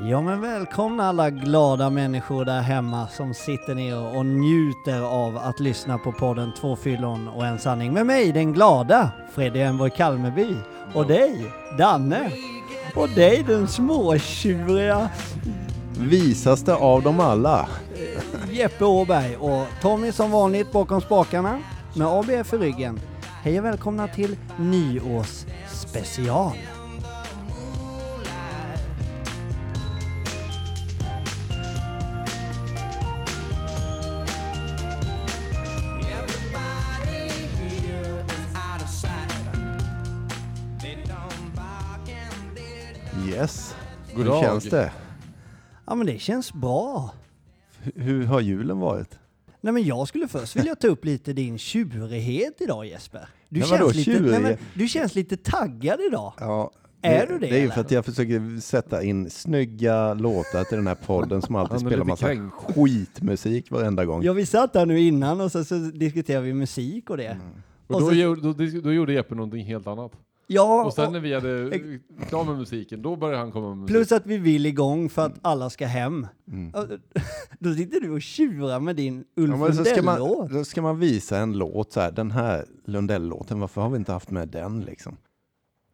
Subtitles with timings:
[0.00, 5.60] Ja men välkomna alla glada människor där hemma som sitter ner och njuter av att
[5.60, 10.56] lyssna på podden Två fyllon och en sanning med mig den glada Fredrik Enborg Kalmeby
[10.94, 12.30] och dig Danne
[12.94, 15.08] och dig den småtjuriga
[16.00, 17.68] Visaste av dem alla.
[18.50, 21.58] Jeppe Åberg och Tommy som vanligt bakom spakarna
[21.94, 23.00] med ABF i ryggen.
[23.42, 26.56] Hej och välkomna till nyårsspecial.
[44.18, 44.44] God Hur dag.
[44.44, 44.92] känns det?
[45.86, 47.14] Ja men det känns bra.
[47.84, 49.18] H- Hur har julen varit?
[49.60, 53.28] Nej men jag skulle först vilja ta upp lite din tjurighet idag Jesper.
[53.48, 56.32] Du, Men vadå, känns, lite, nej, men, du känns lite taggad idag.
[56.40, 56.70] Ja,
[57.02, 60.76] Är du det, Det är ju för att jag försöker sätta in snygga låtar till
[60.76, 62.54] den här podden som alltid spelar massa kränkt.
[62.56, 64.22] skitmusik varenda gång.
[64.22, 67.26] Ja vi satt där nu innan och så, så diskuterade vi musik och det.
[67.26, 67.46] Mm.
[67.86, 70.12] Och Och då, så- då, då gjorde Jeppe någonting helt annat.
[70.50, 71.78] Ja, Och sen och, när vi hade
[72.28, 73.94] klar med musiken, då började han komma med musik.
[73.96, 76.26] plus att vi vill igång för att alla ska hem.
[76.50, 76.74] Mm.
[76.74, 76.98] Och-
[77.58, 80.50] Då sitter du och tjurar med din Ja, Ulf man, Lundell-låt.
[80.50, 84.12] då ska man visa en låt så här, den här Lundell-låten, varför har vi inte
[84.12, 85.16] haft med den liksom?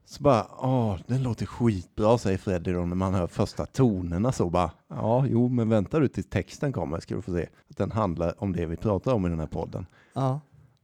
[0.06, 4.50] Så bara, åh, den låter skitbra säger Freddy då när man hör första tonerna så
[4.50, 7.90] bara, ja, jo, men vänta du tills texten kommer ska du få se att den
[7.92, 9.86] handlar om det vi pratar om i den här podden.
[10.14, 10.40] Ja.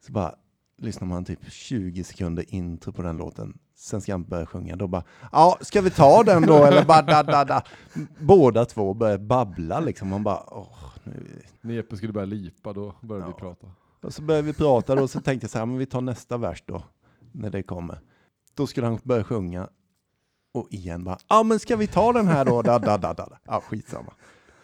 [0.07, 0.35] Så bara
[0.81, 3.59] lyssnar man typ 20 sekunder intro på den låten.
[3.77, 4.77] Sen ska han börja sjunga.
[4.77, 6.65] Då bara, ja, ska vi ta den då?
[6.65, 7.63] Eller bara, da, da, da.
[8.19, 10.09] Båda två börjar babbla liksom.
[10.09, 11.43] Man bara, åh, nu.
[11.61, 13.35] När Jeppe skulle börja lipa, då började Ja.
[13.37, 13.67] vi prata.
[14.03, 16.37] Och så började vi prata då, så tänkte jag så här, men vi tar nästa
[16.37, 16.83] vers då,
[17.33, 17.99] när det kommer.
[18.55, 19.69] Då skulle han börja sjunga.
[20.55, 22.63] Och igen bara, ja men ska vi ta den här då?
[22.63, 23.39] Da, da, da, da.
[23.45, 24.13] Ja, skitsamma.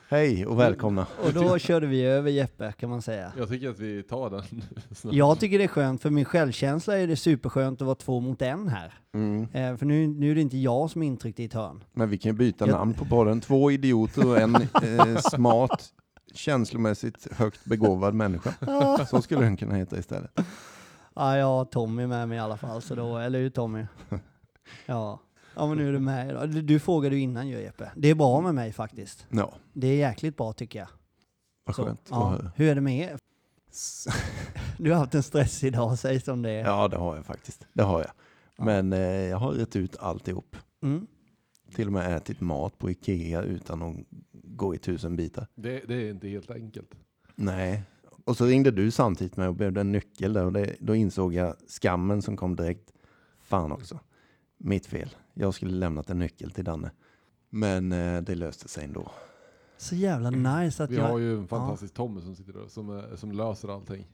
[0.09, 1.07] Hej och välkomna.
[1.25, 3.33] Och då körde vi över Jeppe kan man säga.
[3.39, 4.43] Jag tycker att vi tar den
[4.95, 5.15] snart.
[5.15, 8.43] Jag tycker det är skönt, för min självkänsla är det superskönt att vara två mot
[8.43, 8.95] en här.
[9.15, 9.43] Mm.
[9.53, 11.85] Eh, för nu, nu är det inte jag som är intryckt i ett hörn.
[11.93, 13.41] Men vi kan ju byta Jag- namn på podden.
[13.41, 15.85] Två idioter och en eh, smart,
[16.35, 18.55] känslomässigt högt begåvad människa.
[19.11, 20.31] Så skulle den kunna heta istället.
[21.15, 23.87] Ja, jag har Tommy med mig i alla fall, så då, eller hur Tommy?
[24.87, 25.21] Ja.
[25.57, 26.51] Ja men nu är du med idag.
[26.51, 27.91] Du, du frågade ju innan ju Jeppe.
[27.97, 29.27] Det är bra med mig faktiskt.
[29.31, 30.89] Ja, Det är jäkligt bra tycker jag.
[31.65, 32.41] vad Så, skönt ja.
[32.57, 33.19] Hur är det med er?
[34.79, 36.65] Du har haft en stressig dag, säg som det är.
[36.65, 37.67] Ja, det har jag faktiskt.
[37.73, 38.11] Det har jag.
[38.57, 38.65] Ja.
[38.65, 40.57] Men eh, jag har rätt ut alltihop.
[40.83, 41.07] Mm.
[41.75, 43.97] Till och med ätit mat på Ikea utan att
[44.33, 45.47] gå i tusen bitar.
[45.55, 46.95] Det, det är inte helt enkelt.
[47.35, 47.83] Nej.
[48.25, 51.35] Och så ringde du samtidigt med och behövde en nyckel där och det, då insåg
[51.35, 52.93] jag skammen som kom direkt.
[53.41, 54.01] Fan också.
[54.59, 55.17] Mitt fel.
[55.35, 56.91] Jag skulle lämnat en nyckel till Danne.
[57.51, 59.11] Men eh, det löste sig ändå.
[59.77, 61.09] Så jävla nice att Vi jag...
[61.09, 64.07] har ju en fantastisk Tommy som sitter där, som, är, som löser allting.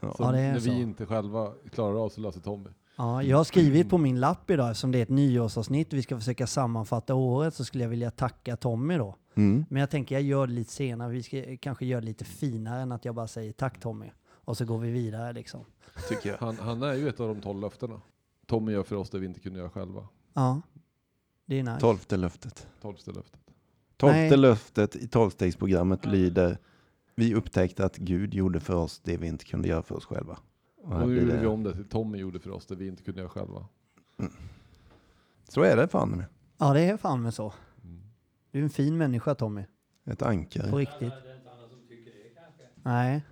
[0.00, 0.16] Ja.
[0.18, 0.70] Ja, det är när så.
[0.70, 2.70] vi inte själva klarar av så löser Tommy.
[2.96, 6.02] Ja, jag har skrivit på min lapp idag, eftersom det är ett nyårsavsnitt och vi
[6.02, 9.16] ska försöka sammanfatta året, så skulle jag vilja tacka Tommy då.
[9.34, 9.64] Mm.
[9.68, 12.80] Men jag tänker jag gör det lite senare, vi ska kanske göra det lite finare
[12.80, 14.10] än att jag bara säger tack Tommy.
[14.30, 15.64] Och så går vi vidare liksom.
[16.08, 16.38] Tycker jag.
[16.38, 18.00] Han, han är ju ett av de tolv löftena.
[18.50, 20.08] Tommy gör för oss det vi inte kunde göra själva.
[20.34, 20.60] Ja,
[21.46, 21.80] det är nice.
[21.80, 22.68] Tolfte löftet.
[22.80, 23.40] Tolfte löftet.
[23.96, 24.36] Tolfte Nej.
[24.36, 26.58] löftet i tolvstegsprogrammet lyder
[27.14, 30.38] Vi upptäckte att Gud gjorde för oss det vi inte kunde göra för oss själva.
[30.76, 33.20] Och nu gjorde vi om det till Tommy gjorde för oss det vi inte kunde
[33.20, 33.66] göra själva.
[35.48, 36.24] Så är det fan med.
[36.58, 37.52] Ja, det är fan med så.
[37.84, 38.02] Mm.
[38.50, 39.64] Du är en fin människa Tommy,
[40.04, 40.70] Ett på ankare.
[40.78, 41.12] riktigt.
[42.82, 43.22] Nej,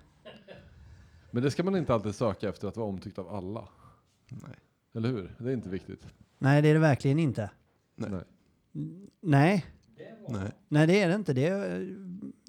[1.31, 3.67] Men det ska man inte alltid söka efter att vara omtyckt av alla.
[4.29, 4.55] Nej.
[4.95, 5.35] Eller hur?
[5.39, 6.05] Det är inte viktigt.
[6.37, 7.49] nej det är det verkligen inte.
[7.95, 8.09] Nej.
[8.11, 8.23] Nej.
[9.21, 9.65] Nej,
[10.29, 10.51] Nej.
[10.67, 11.33] nej det är det inte.
[11.33, 11.95] Det är,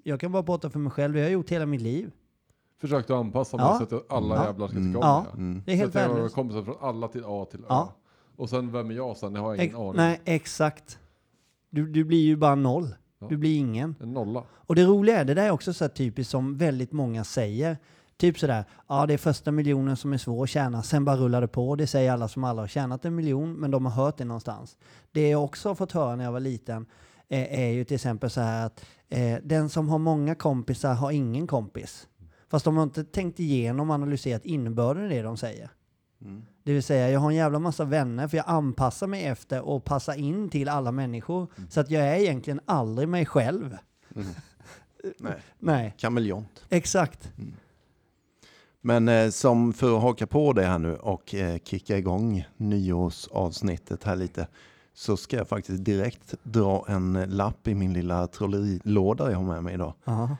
[0.03, 2.11] jag kan bara prata för mig själv, det har jag gjort hela mitt liv.
[2.81, 3.85] Försökt att anpassa mig Ja.
[3.89, 4.45] så att alla Ja.
[4.45, 5.25] jävlar ska tycka om Ja.
[5.33, 5.63] Mm.
[5.65, 6.35] Det är helt så att jag har värdelöst.
[6.35, 7.65] kompisar från alla till A till Ö.
[7.69, 7.93] Ja.
[8.35, 9.35] Och sen vem är jag sen?
[9.35, 9.93] Jag har ingen Ex- aning.
[9.95, 10.99] nej, exakt.
[11.69, 12.95] Du, du blir ju bara noll.
[13.19, 13.27] Ja.
[13.27, 13.95] Du blir ingen.
[13.99, 14.43] En nolla.
[14.51, 17.77] Och det roliga är, det där är också så här typiskt som väldigt många säger.
[18.21, 21.41] Typ sådär, ja det är första miljonen som är svår att tjäna, sen bara rullar
[21.41, 21.75] det på.
[21.75, 24.77] Det säger alla som aldrig har tjänat en miljon, men de har hört det någonstans.
[25.11, 26.85] Det jag också har fått höra när jag var liten
[27.29, 31.11] eh, är ju till exempel så här att eh, den som har många kompisar har
[31.11, 32.07] ingen kompis.
[32.49, 35.69] Fast de har inte tänkt igenom och analyserat innebörden i det de säger.
[36.21, 36.45] Mm.
[36.63, 39.83] Det vill säga, jag har en jävla massa vänner för jag anpassar mig efter och
[39.83, 41.47] passar in till alla människor.
[41.69, 43.77] Så att jag är egentligen aldrig mig själv.
[44.15, 44.27] Mm.
[45.19, 45.39] Nej.
[45.59, 46.65] Nej, Kameleont.
[46.69, 47.31] exakt.
[48.81, 54.03] Men eh, som för att haka på det här nu och eh, kicka igång nyårsavsnittet
[54.03, 54.47] här lite
[54.93, 59.63] så ska jag faktiskt direkt dra en lapp i min lilla trollerilåda jag har med
[59.63, 59.93] mig idag.
[60.03, 60.37] Ja.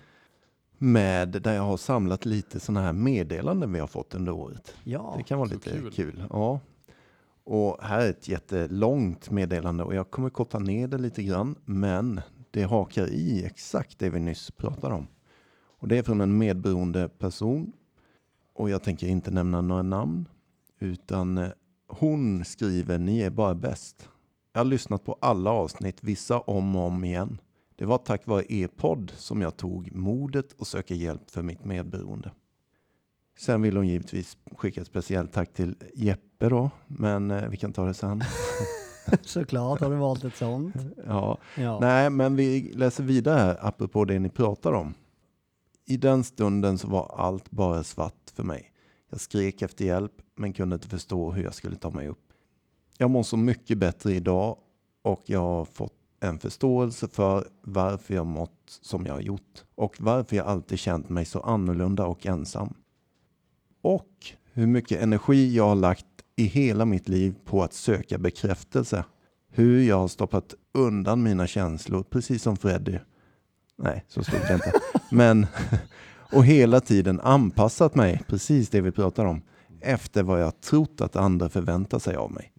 [0.78, 4.76] Med där jag har samlat lite sådana här meddelanden vi har fått under året.
[4.84, 5.14] Ja.
[5.18, 5.92] Det kan vara lite kul.
[5.92, 6.24] kul.
[6.30, 6.60] Ja.
[7.44, 11.56] Och här är ett jättelångt meddelande och jag kommer korta ner det lite grann.
[11.66, 12.22] Men
[12.52, 15.08] det hakar i exakt det vi nyss pratade om.
[15.80, 17.74] Och det är från en medberoende person.
[18.54, 20.28] Och jag tänker inte nämna några namn.
[20.80, 21.50] Utan eh,
[21.88, 24.10] hon skriver, ni är bara bäst.
[24.54, 27.38] Jag har lyssnat på alla avsnitt, vissa om och om igen.
[27.76, 31.66] Det var tack vare er podd som jag tog modet att söka hjälp för mitt
[31.66, 32.32] medberoende.
[33.40, 37.74] Sen vill hon givetvis skicka ett speciellt tack till Jeppe då, men eh, vi kan
[37.74, 38.24] ta det sen.
[39.22, 40.76] Såklart har du valt ett sånt.
[41.08, 41.38] Ja.
[41.56, 41.80] Ja.
[41.80, 44.94] Nej, men vi läser vidare här, apropå det ni pratar om.
[45.92, 48.72] I den stunden så var allt bara svart för mig.
[49.10, 52.34] Jag skrek efter hjälp, men kunde inte förstå hur jag skulle ta mig upp.
[52.98, 54.58] Jag mår så mycket bättre idag
[55.02, 59.96] och jag har fått en förståelse för varför jag mått som jag har gjort och
[60.00, 62.74] varför jag alltid känt mig så annorlunda och ensam.
[63.82, 66.06] Och hur mycket energi jag har lagt
[66.36, 69.06] i hela mitt liv på att söka bekräftelse.
[69.50, 72.98] Hur jag har stoppat undan mina känslor, precis som Freddy.
[73.84, 74.74] Nej, så stod det inte.
[75.12, 75.48] Men,
[76.32, 79.42] och hela tiden anpassat mig, precis det vi pratar om,
[79.80, 82.54] efter vad jag trott att andra förväntar sig av mig.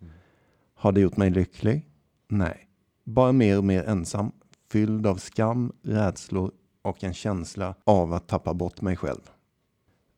[0.75, 1.89] Har det gjort mig lycklig?
[2.29, 2.69] Nej.
[3.05, 4.33] Bara mer och mer ensam,
[4.73, 6.51] fylld av skam, rädslor
[6.83, 9.31] och en känsla av att tappa bort mig själv.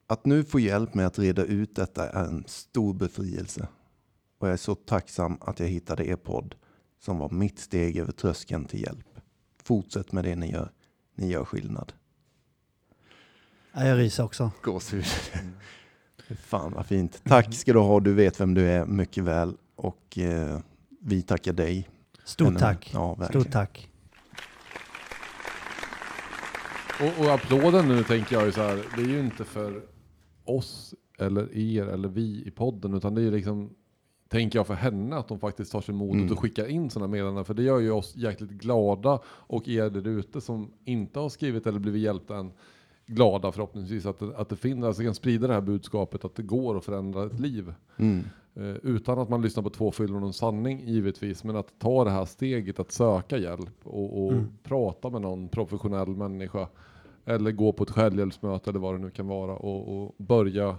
[0.06, 3.68] Att nu få hjälp med att reda ut detta är en stor befrielse.
[4.38, 6.54] Och jag är så tacksam att jag hittade er podd
[7.00, 9.08] som var mitt steg över tröskeln till hjälp.
[9.62, 10.70] Fortsätt med det ni gör.
[11.14, 11.92] Ni gör skillnad.
[13.72, 14.50] Ja, Jag ryser också.
[14.62, 15.04] Gåshud.
[16.38, 17.20] Fan vad fint.
[17.24, 18.00] Tack ska du ha.
[18.00, 19.56] Du vet vem du är mycket väl.
[19.76, 20.58] Och eh,
[21.00, 21.88] vi tackar dig.
[22.24, 22.90] Stort Ännu- tack.
[22.94, 23.18] Ja.
[23.28, 23.88] Stort tack.
[27.00, 29.82] Och, och applåden nu tänker jag ju så här, det är ju inte för
[30.44, 33.70] oss eller er eller vi i podden utan det är ju liksom
[34.34, 36.32] tänker jag för henne att de faktiskt tar sig modet Mm.
[36.32, 40.08] och skickar in sådana meddelanden för det gör ju oss jäkligt glada och er där
[40.08, 42.52] ute som inte har skrivit eller blivit hjälpta än
[43.06, 46.42] glada förhoppningsvis att det, att det finns, alltså kan sprida det här budskapet att det
[46.42, 47.74] går att förändra ett liv.
[47.96, 48.24] Mm.
[48.54, 52.04] Eh, utan att man lyssnar på två fyllon och en sanning givetvis, men att ta
[52.04, 54.46] det här steget att söka hjälp och, och Mm.
[54.62, 56.68] prata med någon professionell människa.
[57.24, 60.76] Eller gå på ett självhjälpsmöte eller vad det nu kan vara och, och börja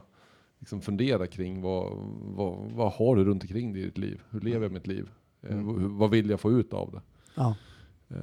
[0.65, 1.91] liksom fundera kring vad,
[2.35, 4.21] vad, vad har du runt omkring dig i ditt liv?
[4.29, 5.09] Hur lever jag mitt liv?
[5.41, 5.79] Eh, Mm.
[5.81, 7.01] hur- vad vill jag få ut av det?
[7.35, 7.56] Ja.
[8.09, 8.17] Eh,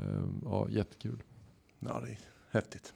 [0.45, 1.23] ja, jättekul.
[1.81, 2.19] Ja, det är
[2.51, 2.93] häftigt.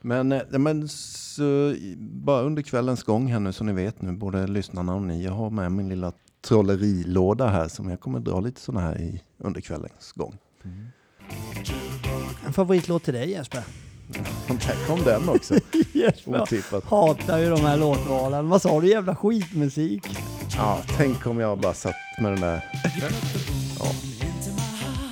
[0.00, 4.46] Men, eh, men så, bara under kvällens gång här nu så ni vet nu, både
[4.46, 8.60] lyssnarna och ni, jag har med min lilla trollerilåda här som jag kommer dra lite
[8.60, 10.38] sådana här i under kvällens gång.
[12.46, 13.64] En favoritlåt till dig Jesper?
[14.46, 15.54] Där kom den också.
[16.26, 16.84] Otippat.
[16.84, 18.48] hatar ju de här låtvalen.
[18.48, 18.88] Vad sa du?
[18.88, 20.02] Jävla skitmusik.
[20.56, 22.64] Ja, tänk om jag bara satt med den där.
[23.00, 23.86] Ja.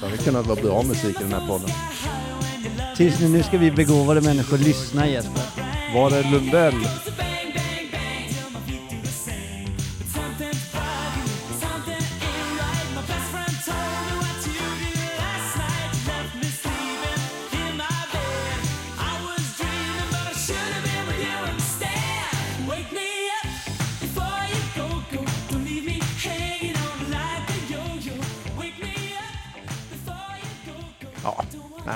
[0.00, 1.70] Det hade kunnat vara bra musik i den här podden.
[2.96, 5.42] Tyst nu, nu ska vi begåvade människor lyssna Jesper.
[5.94, 6.74] Var är Lundell?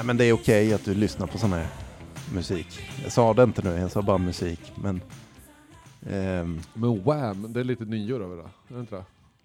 [0.04, 1.66] Nej men det är okej att du lyssnar på sån här
[2.34, 2.80] musik.
[3.02, 4.72] Jag sa det inte nu, jag sa bara musik.
[4.76, 5.00] Men
[6.10, 8.42] ehm, Men Wham, det är lite nyår över det.
[8.42, 9.04] Är det inte det?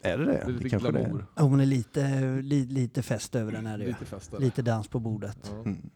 [0.10, 0.32] är det det?
[0.32, 1.26] Det är lite kanske det är.
[1.36, 3.90] Ja, det är lite, li, lite fest över den här det ju.
[3.90, 4.34] Lite fest.
[4.40, 5.38] Lite dans på bordet.
[5.44, 5.60] Ja.
[5.60, 5.90] Mm.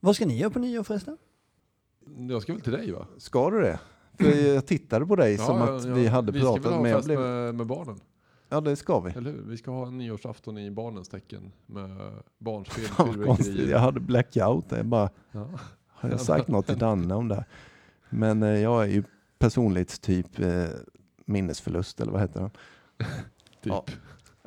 [0.00, 1.16] Vad ska ni göra på nyår förresten?
[2.28, 3.06] Jag ska väl till dig va?
[3.18, 3.80] Ska du det?
[4.18, 6.90] För jag tittade på dig som att vi hade vi ska pratat väl ha men
[6.90, 7.20] jag fest blev...
[7.20, 8.00] med, med barnen,
[8.52, 9.10] Ja det ska vi.
[9.12, 9.42] eller hur?
[9.46, 11.90] Vi ska ha en nyårsafton i barnens tecken med
[12.38, 13.78] barnspel, konstigt, jag fyrverkerier.
[13.78, 14.64] hade blackout.
[14.68, 15.48] Jag bara, Ja.
[15.86, 17.44] har jag sagt något till Danne om det här?
[18.10, 19.02] Men eh, jag är ju
[19.38, 20.64] personlighetstyp eh,
[21.24, 22.50] minnesförlust eller vad heter det?
[23.62, 23.72] Typ.
[23.72, 23.84] Ja.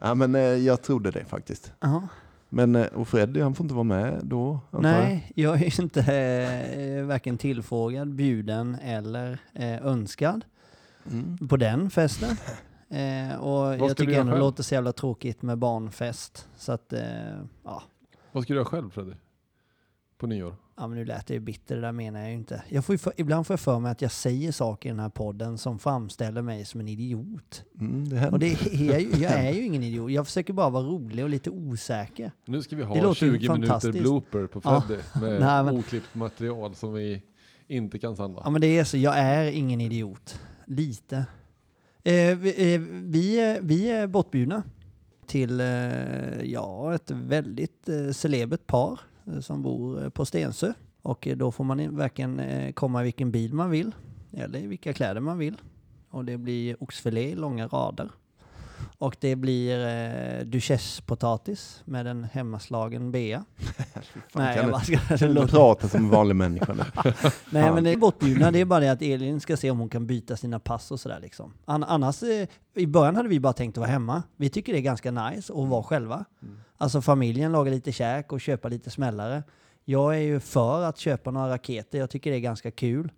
[0.02, 1.72] Ja men eh, jag trodde det faktiskt.
[1.80, 2.08] Ja.
[2.50, 5.00] Men eh, och Freddy han får inte vara med då antar jag?
[5.04, 10.46] Nej, jag är ju inte eh, varken tillfrågad, bjuden eller eh, önskad
[11.12, 11.48] Mm.
[11.48, 12.36] på den festen.
[12.94, 16.48] Eh, och jag tycker ändå det låter så jävla tråkigt med barnfest.
[16.58, 17.02] Så att, eh,
[17.64, 17.84] ja.
[18.32, 19.14] Vad ska du göra själv Freddy?
[20.18, 20.56] på nyår?
[20.78, 22.64] Ja men nu lät det ju bitter, det där menar jag ju inte.
[22.70, 25.00] Jag får ju för, ibland får jag för mig att jag säger saker i den
[25.00, 27.64] här podden som framställer mig som en idiot.
[27.80, 28.34] Mm, det händer.
[28.34, 31.30] Och det är jag, jag är ju ingen idiot, jag försöker bara vara rolig och
[31.30, 32.32] lite osäker.
[32.46, 34.82] Nu ska vi ha låter 20 minuter blooper på Ja.
[34.82, 37.24] Freddy med Nej, men- oklippt material som vi
[37.68, 38.42] inte kan sända.
[38.44, 40.40] Ja men det är så, jag är ingen idiot.
[40.66, 41.26] Lite.
[42.04, 44.64] Eh, vi, eh, vi, är- vi är bortbjudna
[45.26, 50.74] till eh, ja, ett väldigt eh, celebert par eh, som bor eh, på Stensö.
[51.02, 53.92] Och eh, då får man verkligen eh, komma i vilken bil man vill,
[54.32, 55.56] eller i vilka kläder man vill.
[56.10, 58.10] Och det blir oxfilé i långa rader.
[58.98, 63.46] Och det blir eh, duchesspotatis med en hemmaslagen bea.
[64.34, 66.84] Nej, jag bara ska, det du låter prata som en vanlig människa nu?
[67.50, 69.90] Nej men det är bortbjudna, det är bara det att Elin ska se om hon
[69.90, 71.54] kan byta sina pass och sådär liksom.
[71.66, 74.24] An- annars, eh, i början hade vi bara tänkt att vara hemma.
[74.38, 76.26] Vi tycker det är ganska nice att vara själva.
[76.78, 79.44] Alltså familjen lagar lite käk och köpa lite smällare.
[79.86, 83.12] Jag är ju för att köpa några raketer, jag tycker det är ganska kul.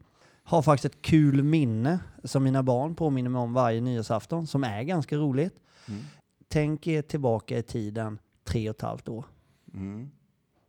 [0.47, 4.83] Har faktiskt ett kul minne som mina barn påminner mig om varje nyårsafton, som är
[4.83, 5.59] ganska roligt.
[5.87, 6.01] Mm.
[6.47, 9.25] Tänk er tillbaka i tiden tre och ett halvt år.
[9.73, 10.09] Mm.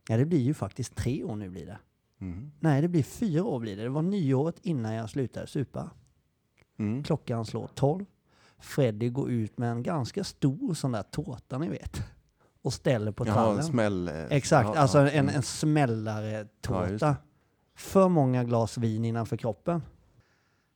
[0.09, 1.77] Ja, det blir ju faktiskt tre år nu blir det.
[2.21, 2.51] Mm.
[2.59, 3.83] Nej, det blir fyra år blir det.
[3.83, 5.89] Det var nyåret innan jag slutade supa.
[6.79, 7.03] Mm.
[7.03, 8.05] Klockan slår tolv.
[8.59, 12.01] Freddy går ut med en ganska stor sån där tårta ni vet.
[12.61, 13.63] Och ställer på Ja, trallen.
[13.63, 14.07] smäll.
[14.29, 15.09] Exakt, ja, alltså ja.
[15.09, 15.35] en, Mm.
[15.35, 17.15] en smällare Ja, just tårta
[17.77, 19.81] för många glas vin innanför kroppen.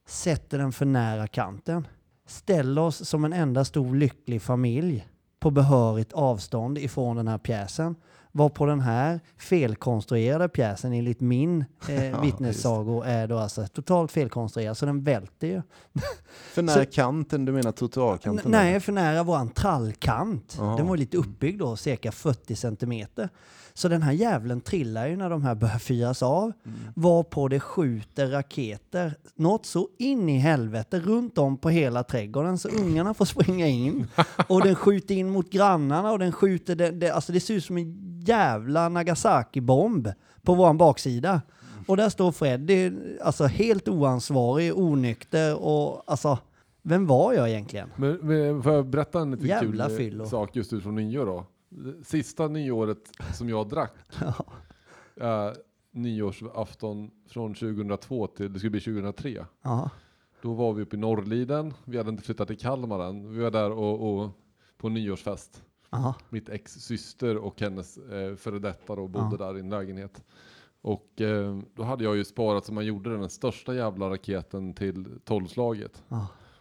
[0.08, 1.88] Sätter den för nära kanten.
[2.26, 5.08] Ställer oss som en enda stor lycklig familj
[5.40, 7.96] på behörigt avstånd ifrån den här pjäsen.
[8.32, 14.12] Var på den här felkonstruerade pjäsen enligt min eh, Ja, vittnessagor är då alltså totalt
[14.12, 15.62] felkonstruerad så den välter ju.
[16.54, 18.52] För nära kanten, du menar trottoarkanten?
[18.52, 20.56] Nej, för nära våran trallkant.
[20.60, 20.76] Ja.
[20.78, 23.30] Den var lite uppbyggd då, cirka 40 centimeter.
[23.74, 26.44] Så den här jävlen trillar ju när de här börjar fyras av.
[26.66, 26.80] Mm.
[26.96, 32.58] Varpå det skjuter raketer, något så in i helvete, runt om på hela trädgården.
[32.58, 34.08] Så ungarna får springa in.
[34.48, 37.66] Och den skjuter in mot grannarna och den skjuter, det, det, alltså det ser ut
[37.66, 41.42] som en jävla Nagasaki-bomb på våran baksida.
[41.88, 46.40] Och där står Freddy, alltså helt oansvarig, onykter och alltså,
[46.82, 47.90] vem var jag egentligen?
[47.96, 50.26] Men, men får jag berätta en Jävla kul eh, fyllo.
[50.26, 51.46] sak just utifrån nyår då?
[52.04, 52.98] Sista nyåret
[53.34, 53.94] som jag drack,
[55.22, 55.52] äh,
[55.92, 59.46] nyårsafton från 2002 till, det skulle bli 2003.
[59.64, 59.90] Ja,
[60.42, 63.34] Då var vi uppe i Norrliden, vi hade inte flyttat till Kalmar än.
[63.34, 64.30] Vi var där och, och
[64.78, 65.64] på nyårsfest.
[65.92, 70.24] Ja, Mitt ex syster och hennes eh, före detta då bodde där i en lägenhet.
[70.82, 75.06] Och eh, då hade jag ju sparat så man gjorde den största jävla raketen till
[75.24, 76.04] tolvslaget.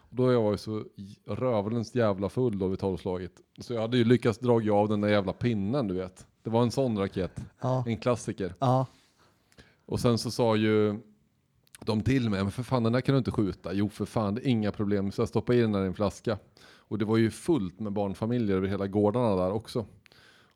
[0.09, 3.31] Och då var jag så j- rövelens jävla full då vid tolvslaget.
[3.59, 6.27] Så jag hade ju lyckats dra av den där jävla pinnen du vet.
[6.43, 8.53] Det var en sån raket, ja, en klassiker.
[8.59, 8.85] ja.
[9.85, 10.99] Och sen så sa ju
[11.85, 13.73] de till mig, men för fan den där kan du inte skjuta.
[13.73, 15.11] Jo för fan, det är inga problem.
[15.11, 16.37] Så jag stoppade i den där i en flaska.
[16.91, 19.85] Och det var ju fullt med barnfamiljer över hela gårdarna där också.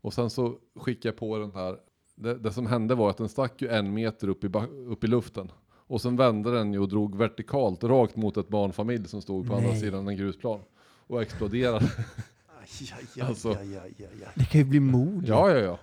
[0.02, 1.78] Och sen så skickade jag på den här.
[2.16, 4.48] Det, det som hände var att den stack ju en meter upp i,
[4.88, 5.52] upp i luften.
[5.88, 9.56] Och sen vände den ju och drog vertikalt rakt mot ett barnfamilj som stod på
[9.56, 9.80] andra Nej.
[9.80, 10.60] sidan en grusplan.
[11.08, 11.86] Och exploderade.
[11.86, 13.50] Aj, aj, aj, Alltså.
[13.50, 14.32] aj, aj, aj, aj.
[14.36, 15.24] Det kan ju bli mord.
[15.28, 15.80] Ja, ja, ja.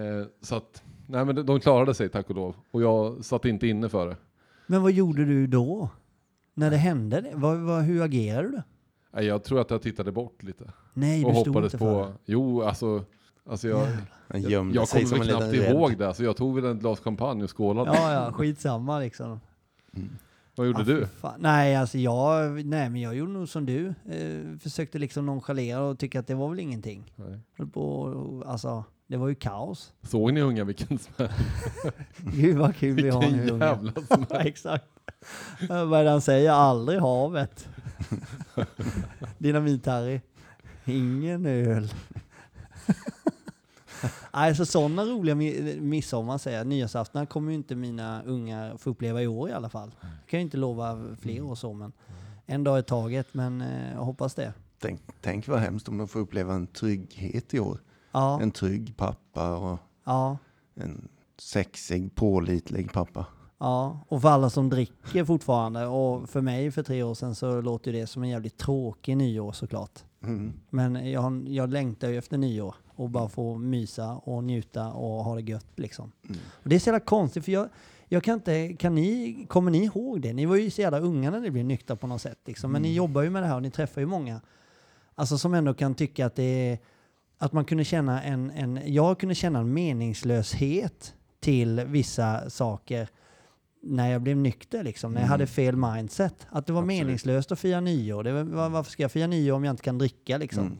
[0.00, 2.56] Eh, så att, nej men de- de klarade sig tack och lov.
[2.70, 4.16] Och jag satt inte inne för det.
[4.66, 5.88] Men vad gjorde du då?
[6.54, 7.20] När det hände?
[7.20, 7.32] Det?
[7.34, 8.62] Vad, vad, hur agerade du?
[9.12, 10.72] Nej, jag tror att jag tittade bort lite.
[10.94, 12.04] Nej, och du stod hoppades inte på...
[12.04, 12.12] för.
[12.24, 13.04] Jo, alltså...
[13.50, 13.88] alltså jag,
[14.34, 16.06] jag, jag sig kommer väl en knappt ihåg det.
[16.08, 17.90] Alltså jag tog väl ett glas champagne och skålade.
[17.94, 19.40] Ja, ja, skitsamma liksom.
[20.56, 21.06] Vad gjorde Ja, du?
[21.06, 21.34] fan.
[21.38, 23.86] Nej, alltså jag, nej, men jag gjorde nog som du.
[24.10, 27.12] Eh, försökte liksom nonchalera och tycka att det var väl ingenting.
[27.16, 27.68] Nej.
[27.72, 29.92] På, och- alltså, det var ju kaos.
[30.02, 31.28] Såg ni unga vilken smäll?
[32.16, 33.66] Gud vad kul vi har Vilken nu unga.
[33.66, 34.26] jävla smäll.
[34.46, 34.84] Exakt.
[35.68, 36.50] Vad är det han säger?
[36.52, 37.68] Aldrig havet.
[39.38, 40.20] Dynamit-Harry.
[40.84, 41.92] Ingen öl.
[44.34, 46.66] Nej, så sådana roliga mi- midsommar säger jag.
[46.66, 49.90] Nyårsafton kommer ju inte mina ungar få uppleva i år i alla fall.
[50.00, 51.92] Jag kan ju inte lova fler år så, men
[52.46, 53.34] en dag i taget.
[53.34, 54.52] Men eh, jag hoppas det.
[54.78, 57.78] Tänk, tänk vad hemskt om de får uppleva en trygghet i år.
[58.12, 60.38] Ja, En trygg pappa och ja,
[60.74, 63.26] en sexig, pålitlig pappa.
[63.58, 64.04] Ja.
[64.08, 65.86] Och för alla som dricker fortfarande.
[65.86, 69.52] Och för mig för tre år sedan så låter det som en jävligt tråkig nyår
[69.52, 70.04] såklart.
[70.22, 70.52] Mm.
[70.70, 75.34] Men jag, jag längtar ju efter nyår och bara få mysa och njuta och ha
[75.34, 76.12] det gött liksom.
[76.24, 76.38] Mm.
[76.50, 77.68] Och det är så jävla konstigt för jag,
[78.08, 80.32] jag kan inte, kan ni, kommer ni ihåg det?
[80.32, 82.72] Ni var ju så jävla unga när ni blev nyktra på något sätt liksom.
[82.72, 84.40] Men ni jobbar ju med det här och ni träffar ju många.
[85.14, 86.78] Alltså som ändå kan tycka att det är,
[87.38, 93.08] att man kunde känna en, en jag kunde känna en meningslöshet till vissa saker
[93.80, 95.30] när jag blev nykter, liksom, när jag Mm.
[95.30, 96.46] hade fel mindset.
[96.50, 96.98] Att det var Absolut.
[97.06, 98.24] meningslöst att fira nyår.
[98.24, 100.38] Det var, varför ska jag fira nyår om jag inte kan dricka?
[100.38, 100.62] Liksom?
[100.66, 100.78] Mm.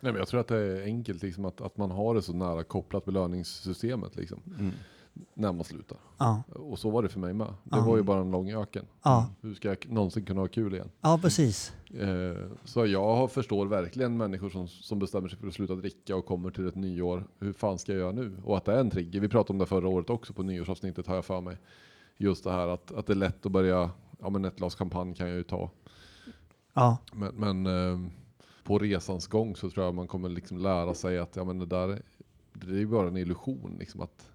[0.00, 2.32] Nej, men jag tror att det är enkelt liksom, att, att man har det så
[2.32, 4.72] nära kopplat belöningssystemet liksom, Mm.
[5.34, 5.98] när man slutar.
[6.18, 7.46] Ja, Och så var det för mig med.
[7.46, 7.80] Det Ja.
[7.80, 8.84] var ju bara en lång öken.
[9.02, 10.90] ja, Hur ska jag någonsin kunna ha kul igen?
[11.00, 11.72] ja, precis.
[12.00, 16.26] Eh, så jag förstår verkligen människor som, som bestämmer sig för att sluta dricka och
[16.26, 17.24] kommer till ett nyår.
[17.38, 18.36] Hur fan ska jag göra nu?
[18.44, 19.20] Och att det är en trigger.
[19.20, 21.56] Vi pratade om det förra året också på nyårsavsnittet har jag för mig.
[22.16, 25.14] Just det här att, att det är lätt att börja, ja men ett glas champagne
[25.14, 25.70] kan jag ju ta.
[26.74, 28.08] Ja, Men, men eh,
[28.64, 31.66] på resans gång så tror jag man kommer liksom lära sig att ja, men det
[31.66, 32.02] där
[32.52, 33.76] det är bara en illusion.
[33.78, 34.32] Liksom, att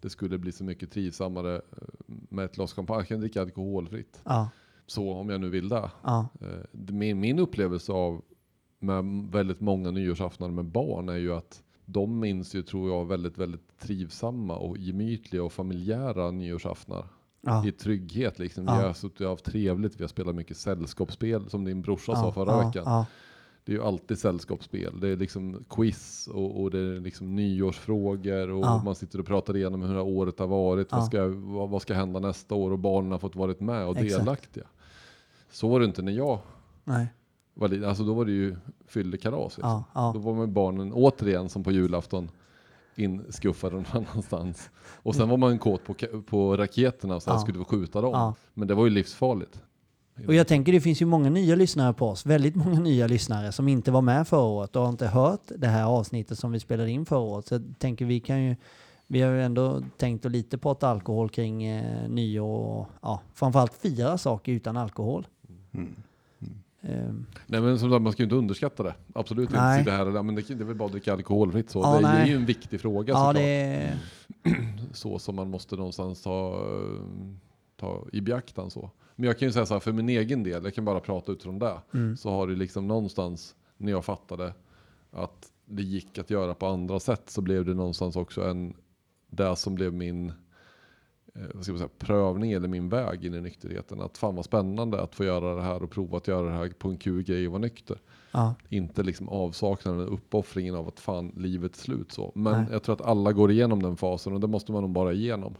[0.00, 3.00] det skulle bli så mycket trivsammare eh, med ett glas champagne.
[3.00, 4.20] Jag kan dricka alkoholfritt.
[4.24, 4.48] ja,
[4.86, 5.90] Så om jag nu vill det.
[6.02, 8.22] ja, Eh, Min, min upplevelse av
[8.78, 13.38] med väldigt många nyårsaftnar med barn är ju att de minns ju, tror jag, väldigt,
[13.38, 17.06] väldigt trivsamma och gemytliga och familjära nyårsaftnar.
[17.42, 18.64] Ja, I trygghet liksom.
[18.66, 18.78] Ja.
[18.78, 22.24] Vi har suttit och haft trevligt, vi har spelat mycket sällskapsspel som din brorsa sa
[22.24, 23.04] ja, förra ja, veckan.
[23.64, 25.00] Det är ju alltid sällskapsspel.
[25.00, 29.56] Det är liksom quiz och, och det är liksom nyårsfrågor och man sitter och pratar
[29.56, 30.92] igenom hur året har varit.
[30.92, 32.70] Vad, ska, vad, vad ska hända nästa år?
[32.70, 34.24] Och barnen har fått varit med och Exakt.
[34.24, 34.64] delaktiga.
[35.50, 36.38] Så var det inte när jag
[36.84, 37.06] nej,
[37.54, 37.88] var liten.
[37.88, 38.56] Alltså då var det ju
[38.86, 39.56] fyllekalas.
[39.56, 39.84] Liksom.
[39.94, 42.30] Då var man barnen återigen som på julafton
[42.96, 44.70] inskuffade någon annanstans.
[44.76, 45.94] Och sen var man kåt på,
[46.26, 47.40] på raketerna och sen Ja.
[47.40, 48.12] skulle vi skjuta dem.
[48.12, 48.34] ja.
[48.54, 49.62] Men det var ju livsfarligt.
[50.26, 53.52] Och jag tänker det finns ju många nya lyssnare på oss, väldigt många nya lyssnare
[53.52, 56.60] som inte var med förra året och har inte hört det här avsnittet som vi
[56.60, 57.46] spelade in förra året.
[57.46, 58.56] Så jag tänker vi kan ju,
[59.06, 63.74] vi har ju ändå tänkt att lite prata alkohol kring eh, nyår och ja, framförallt
[63.74, 65.26] fira saker utan alkohol.
[65.74, 65.96] Mm.
[66.82, 68.94] Ehm, Nej men som sagt, man ska ju inte underskatta det.
[69.14, 69.78] Absolut Nej.
[69.78, 70.22] inte sitta här.
[70.22, 71.80] Men det, det är väl bara att dricka alkoholfritt så.
[71.80, 72.30] Ja, det, det är nej.
[72.30, 73.34] ju en viktig fråga ja, såklart.
[73.34, 73.98] det
[74.92, 76.66] Så som man måste någonstans ta,
[77.76, 78.90] ta i beaktan så.
[79.16, 81.32] Men jag kan ju säga så här, för min egen del, jag kan bara prata
[81.32, 81.78] utifrån det.
[81.94, 84.54] mm, Så har det liksom någonstans, när jag fattade
[85.10, 88.74] att det gick att göra på andra sätt, så blev det någonstans också en,
[89.30, 90.32] det som blev min
[91.32, 94.00] vad ska man säga, prövning eller min väg in i nykterheten.
[94.00, 96.68] Att fan vad spännande att få göra det här och prova att göra det här
[96.68, 97.98] på en kul grej och vara nykter.
[98.32, 102.32] ja, Inte liksom avsaknaden, uppoffringen av att fan livet är slut så.
[102.34, 102.72] Men Nej.
[102.72, 105.54] jag tror att alla går igenom den fasen och det måste man nog bara igenom.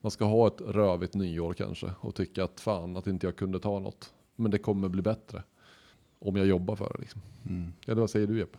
[0.00, 3.58] Man ska ha ett rövigt nyår kanske och tycka att fan att inte jag kunde
[3.60, 4.12] ta något.
[4.36, 5.42] Men det kommer bli bättre.
[6.18, 7.20] Om jag jobbar för det liksom.
[7.48, 7.72] Mm.
[7.86, 8.58] Eller vad säger du Jeppe?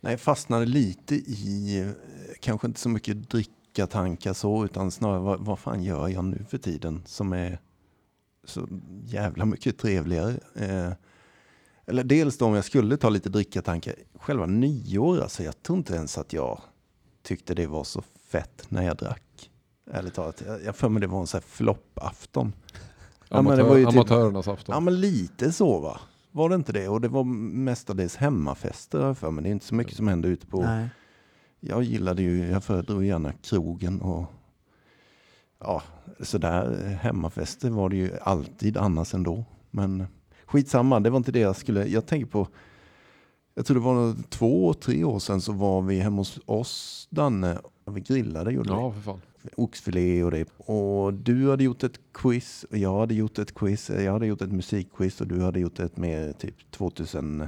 [0.00, 1.92] Nej, jag fastnade lite i, eh,
[2.40, 6.44] kanske inte så mycket dricka tankar så, utan snarare vad, vad fan gör jag nu
[6.48, 7.58] för tiden som är
[8.44, 8.68] så
[9.04, 10.40] jävla mycket trevligare.
[10.54, 10.92] Eh,
[11.86, 15.78] eller dels då om jag skulle ta lite dricka tankar, själva nyår, alltså jag tror
[15.78, 16.60] inte ens att jag
[17.22, 19.50] tyckte det var så fett när jag drack.
[19.90, 22.52] Ärligt talat, jag jag för mig det var en sån här floppafton.
[23.28, 24.72] Ja, Amatör, ju typ- Amatörernas afton.
[24.72, 26.00] Ja men lite så va.
[26.30, 26.88] Var det inte det?
[26.88, 29.44] Och det var mestadels hemmafester för mig.
[29.44, 30.88] Det är inte så mycket som händer ute på nej,
[31.64, 34.24] jag gillade ju, jag föredrog gärna krogen och
[35.60, 35.82] ja,
[36.20, 39.44] sådär hemmafester var det ju alltid annars ändå.
[39.70, 40.04] Men
[40.46, 42.48] skitsamma, det var inte det jag skulle, jag tänker på,
[43.54, 47.58] jag tror det var två, tre år sedan så var vi hemma hos oss, Danne,
[47.90, 49.20] vi grillade gjorde Ja, för fan.
[49.42, 49.50] vi.
[49.56, 50.48] Oxfilé och det.
[50.56, 53.90] Och du hade gjort ett quiz och jag hade gjort ett quiz.
[53.90, 57.46] Jag hade gjort ett musikquiz och du hade gjort ett med typ 2000.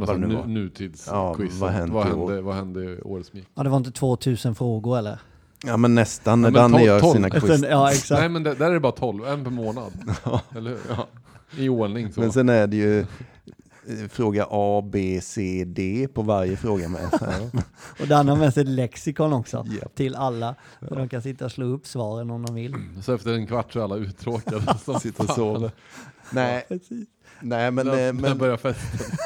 [0.00, 0.46] Var det något nu var.
[0.46, 1.06] nutidsquiz?
[1.10, 3.48] Ja, vad hände vad, hände, vad hände i året som gick?
[3.54, 5.18] ja, det var inte 2000 frågor eller?
[5.64, 7.12] Ja men nästan när Ja, Danne gör tolv.
[7.12, 7.60] sina quiz.
[7.60, 8.20] Sen, ja, exakt.
[8.20, 9.92] Nej men det, där är det bara 12, en per månad.
[10.56, 10.78] Eller hur?
[10.88, 11.06] Ja.
[11.56, 12.20] I ordning så.
[12.20, 13.06] Men sen är det ju eh,
[14.10, 17.00] fråga A, B, C, D på varje fråga med.
[18.00, 19.94] Och Dan har med sig ett lexikon också Japp.
[19.94, 20.54] till alla.
[20.88, 22.74] Så de kan sitta och slå upp svaren om de vill.
[23.02, 24.74] Så efter en kvart så är alla uttråkade.
[24.84, 25.70] som Sitter och sover.
[26.30, 27.08] Nej, Precis.
[27.42, 29.16] Nej men, När, eh, när men börjar festen?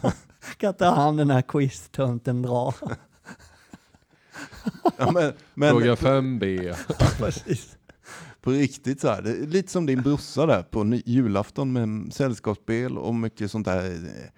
[0.56, 2.74] Kan inte han den här quiz-tönten dra?
[4.96, 6.74] ja, men, men Fråga 5B.
[7.18, 7.76] Precis.
[8.40, 12.98] på riktigt så här, det är lite som din brorsa där på julafton med sällskapsspel
[12.98, 14.30] och mycket sånt där eh,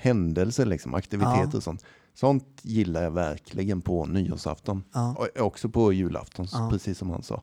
[0.00, 1.56] händelser liksom, aktiviteter Ja.
[1.56, 1.84] och sånt.
[2.14, 4.84] Sånt gillar jag verkligen på nyårsafton.
[4.92, 5.14] Ja.
[5.18, 6.68] Och också på julafton, Ja.
[6.72, 7.42] precis som han sa.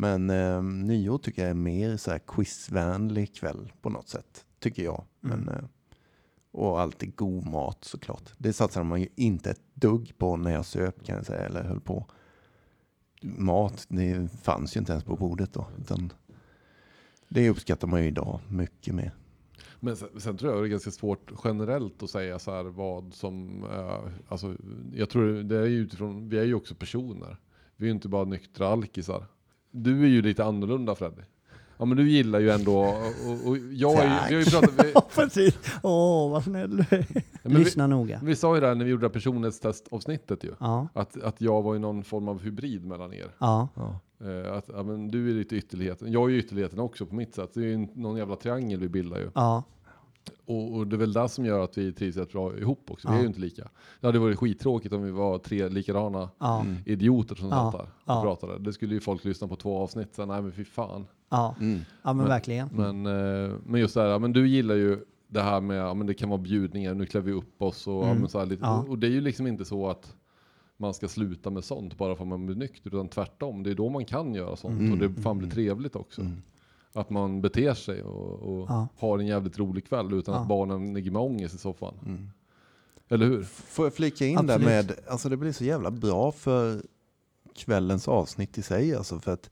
[0.00, 4.82] Men eh, nyår tycker jag är mer så här quizvänlig kväll på något sätt, tycker
[4.84, 5.04] jag.
[5.20, 5.54] Men, Mm.
[5.54, 5.64] eh,
[6.52, 8.32] och alltid god mat såklart.
[8.38, 11.62] Det satsar man ju inte ett dugg på när jag söp kan jag säga, eller
[11.62, 12.06] höll på.
[13.22, 15.66] Mat, det fanns ju inte ens på bordet då.
[15.80, 16.12] Utan
[17.28, 19.12] det uppskattar man ju idag mycket mer.
[19.80, 23.14] Men sen, sen tror jag det är ganska svårt generellt att säga så här vad
[23.14, 24.56] som, eh, alltså
[24.94, 27.36] jag tror det är utifrån, vi är ju också personer.
[27.76, 29.26] Vi är ju inte bara nyktra alkisar.
[29.70, 31.22] Du är ju lite annorlunda Freddy.
[31.78, 34.86] Ja men du gillar ju ändå, och, och jag är ju, vi har ju pratat,
[34.86, 35.58] vi, Ja, precis.
[35.82, 37.06] Åh, vad snäll du är.
[37.42, 38.20] men vi, Lyssna noga.
[38.24, 40.52] vi sa ju det här när vi gjorde personlighetstestavsnittet ju.
[40.60, 43.30] Ja, Att, att jag var ju någon form av hybrid mellan er.
[43.38, 43.68] ja,
[44.24, 47.34] Eh, att ja, men du är lite ytterligheten, jag är ju ytterligheten också på mitt
[47.34, 47.50] sätt.
[47.54, 49.30] Det är ju någon jävla triangel vi bildar ju.
[49.34, 49.62] ja,
[50.44, 53.08] Och, och det är väl det som gör att vi trivs rätt bra ihop också.
[53.08, 53.18] Vi Ja.
[53.18, 53.68] är ju inte lika.
[54.00, 57.54] Det hade varit skittråkigt om vi var tre likadana ja, idioter som Ja.
[57.72, 58.22] satt där och Ja.
[58.22, 58.58] pratade.
[58.58, 61.06] Det skulle ju folk lyssna på två avsnitt sen, nej men fy fan.
[61.28, 61.54] ja.
[61.60, 61.80] Mm.
[62.02, 62.68] Ja, men verkligen.
[62.72, 66.06] Men, eh, men just det här, men du gillar ju det här med, ja men
[66.06, 68.18] det kan vara bjudningar, nu klär vi upp oss och, ja, Mm.
[68.18, 68.84] men så här lite, Ja.
[68.88, 70.14] och det är ju liksom inte så att
[70.76, 73.62] man ska sluta med sånt bara för att man blir nykter, utan tvärtom.
[73.62, 74.92] Det är då man kan göra sånt Mm.
[74.92, 76.22] och det fan blir trevligt också.
[76.94, 78.88] Att man beter sig och, och Ja.
[78.98, 80.40] har en jävligt rolig kväll utan Ja.
[80.40, 81.94] att barnen ligger med ångest i soffan.
[82.06, 82.30] Mm.
[83.08, 83.42] Eller hur?
[83.44, 84.60] Får jag flika in Absolut.
[84.60, 86.82] där med, alltså det blir så jävla bra för
[87.54, 88.94] kvällens avsnitt i sig.
[88.96, 89.50] Alltså för att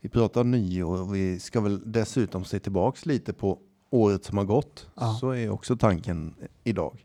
[0.00, 3.58] vi pratar nyår och vi ska väl dessutom se tillbaks lite på
[3.90, 4.88] året som har gått.
[4.94, 5.16] Ja.
[5.20, 6.34] Så är också tanken
[6.64, 7.04] idag.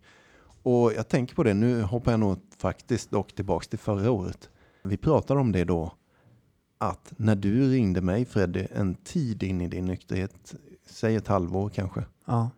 [0.64, 4.50] Och jag tänker på det, nu hoppar jag nog faktiskt dock tillbaks till förra året.
[4.84, 5.92] Vi pratade om det då,
[6.82, 11.70] att när du ringde mig Freddy en tid in i din nykterhet, säg ett halvår
[11.70, 12.50] kanske, Ja,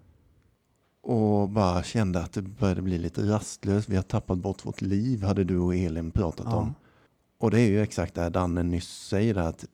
[1.04, 3.90] och bara kände att det började bli lite rastlöst.
[3.90, 6.56] Vi har tappat bort vårt liv, hade du och Elin pratat Ja.
[6.56, 6.74] om.
[7.38, 9.66] Och det är ju exakt det här Danne nyss säger, att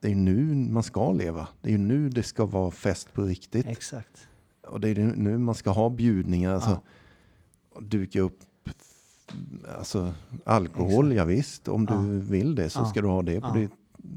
[0.00, 1.48] det är nu man ska leva.
[1.60, 3.66] Det är ju nu det ska vara fest på riktigt.
[3.66, 4.28] exakt.
[4.68, 6.80] Och det är nu man ska ha bjudningar, alltså,
[7.74, 7.80] Ja.
[7.80, 8.38] duka upp
[9.78, 11.68] alltså, alkohol, ja, visst.
[11.68, 11.96] Om Ja.
[11.96, 12.84] du vill det så Ja.
[12.86, 13.70] ska du ha det på ditt,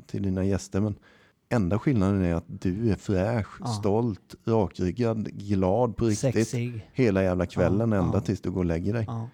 [0.07, 0.81] till dina gäster.
[0.81, 0.95] Men
[1.49, 3.65] enda skillnaden är att du är fräsch, Ja.
[3.67, 6.33] stolt, rakryggad, glad på riktigt.
[6.35, 6.89] Sexig.
[6.93, 8.21] Hela jävla kvällen Ja, ända ja.
[8.21, 9.03] tills du går och lägger dig.
[9.07, 9.29] Ja.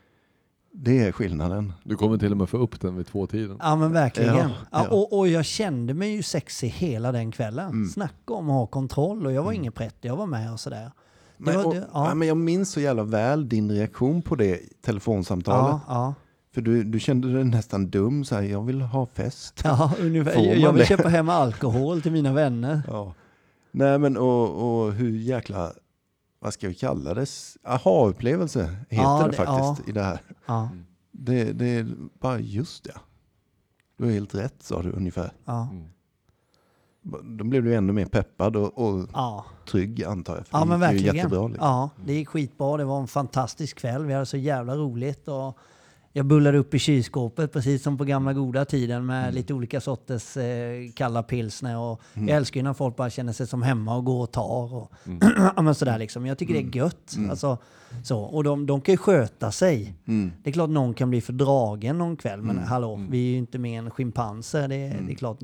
[0.74, 1.74] Det är skillnaden.
[1.84, 3.58] Du kommer till och med få upp den vid två tiden.
[3.62, 4.38] ja, men verkligen.
[4.38, 4.88] Ja, Ja, ja.
[4.90, 7.70] och, och jag kände mig ju sexig hela den kvällen.
[7.70, 7.90] Mm.
[7.90, 10.92] Snacka om att ha kontroll och jag var ingen prätt, jag var med och sådär.
[11.38, 12.08] Men, var- och, det- ja.
[12.10, 12.16] ja.
[12.16, 15.70] men jag minns så jävla väl din reaktion på det telefonsamtalet.
[15.72, 16.14] Ja, ja.
[16.54, 19.62] För du, du kände dig nästan dum, så här, jag vill ha fest.
[19.64, 20.56] ja ungefär.
[20.56, 20.86] Jag vill det?
[20.86, 22.82] köpa hem alkohol till mina vänner.
[22.88, 23.14] Ja.
[23.72, 25.72] Nej men och, och hur jäkla,
[26.40, 27.26] vad ska vi kalla det?
[27.64, 30.22] Aha-upplevelse heter Ja, det, det- faktiskt i det här.
[30.46, 30.70] Ja,
[31.12, 31.88] Det, det är
[32.20, 32.94] bara just det.
[33.98, 35.32] Du har helt rätt sa du ungefär.
[35.46, 35.88] ja, Mm.
[37.38, 39.46] Då blev du ännu mer peppad och, och ja.
[39.72, 40.48] trygg antar jag.
[40.48, 41.16] För Ja det men verkligen.
[41.16, 41.48] jättebra.
[41.48, 41.68] Liksom.
[41.68, 42.78] Ja, det gick skitbra.
[42.78, 44.06] Det var en fantastisk kväll.
[44.06, 45.28] Vi hade så jävla roligt.
[45.28, 45.58] Och
[46.14, 49.36] jag bullade upp i kylskåpet precis som på gamla goda tiden med Mm.
[49.36, 51.78] lite olika sorters eh, kalla pilsner.
[51.78, 54.74] Och Jag älskar ju när folk bara känner sig som hemma och går och tar.
[54.76, 55.76] Och, Mm.
[55.76, 56.26] sådär liksom.
[56.26, 57.16] Jag tycker det är gött.
[57.30, 57.58] Alltså,
[58.04, 58.20] så.
[58.20, 59.94] Och de, de kan ju sköta sig.
[60.08, 60.32] Mm.
[60.44, 62.42] Det är klart någon kan bli fördragen någon kväll.
[62.42, 64.68] Men hallå, vi är ju inte mer än schimpanser.
[64.68, 65.06] Det, Mm.
[65.06, 65.38] det är klart,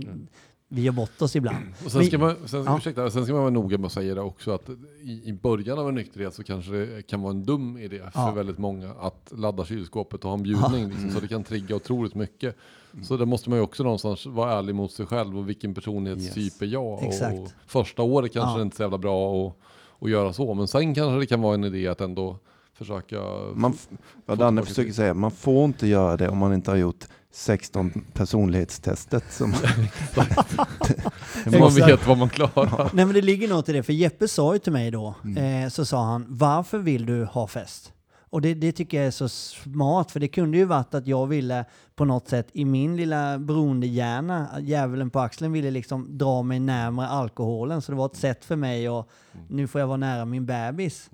[0.69, 1.57] vi gör bort oss ibland.
[1.85, 2.77] Och sen Men- ska, man, sen, Ja.
[2.77, 4.69] ursäkta, sen ska man vara noga med att säga det också att
[5.01, 8.19] i, i början av en nykterhet så kanske det kan vara en dum idé för
[8.21, 8.31] Ja.
[8.31, 10.89] väldigt många att ladda kylskåpet och ha en bjudning.
[10.89, 12.55] Liksom, så det kan trigga otroligt mycket.
[13.03, 16.37] Så där måste man ju också någonstans vara ärlig mot sig själv och vilken personlighetstyp
[16.43, 16.61] Yes.
[16.61, 17.03] är jag.
[17.03, 17.39] Exakt.
[17.39, 18.57] Och första året kanske Ja.
[18.57, 19.47] det inte är så jävla bra
[19.99, 20.53] att, göra så.
[20.53, 22.37] Men sen kanske det kan vara en idé att ändå
[22.73, 23.21] försöka...
[23.53, 23.73] Man,
[24.25, 27.91] vad Danne försöker säga, man får inte göra det om man inte har gjort 16
[28.13, 29.23] personlighetstestet.
[29.29, 29.49] Som
[31.59, 32.89] man vet vad man klarar.
[32.93, 35.63] Nej men det ligger något i det, för Jeppe sa ju till mig då, Mm.
[35.63, 37.93] eh, så sa han, varför vill du ha fest?
[38.29, 41.27] Och det, det tycker jag är så smart, för det kunde ju varit att jag
[41.27, 46.43] ville på något sätt i min lilla beroendehjärna, att djävulen på axeln ville liksom dra
[46.43, 49.09] mig närmare alkoholen, så det var ett sätt för mig och
[49.49, 51.09] nu får jag vara nära min bebis.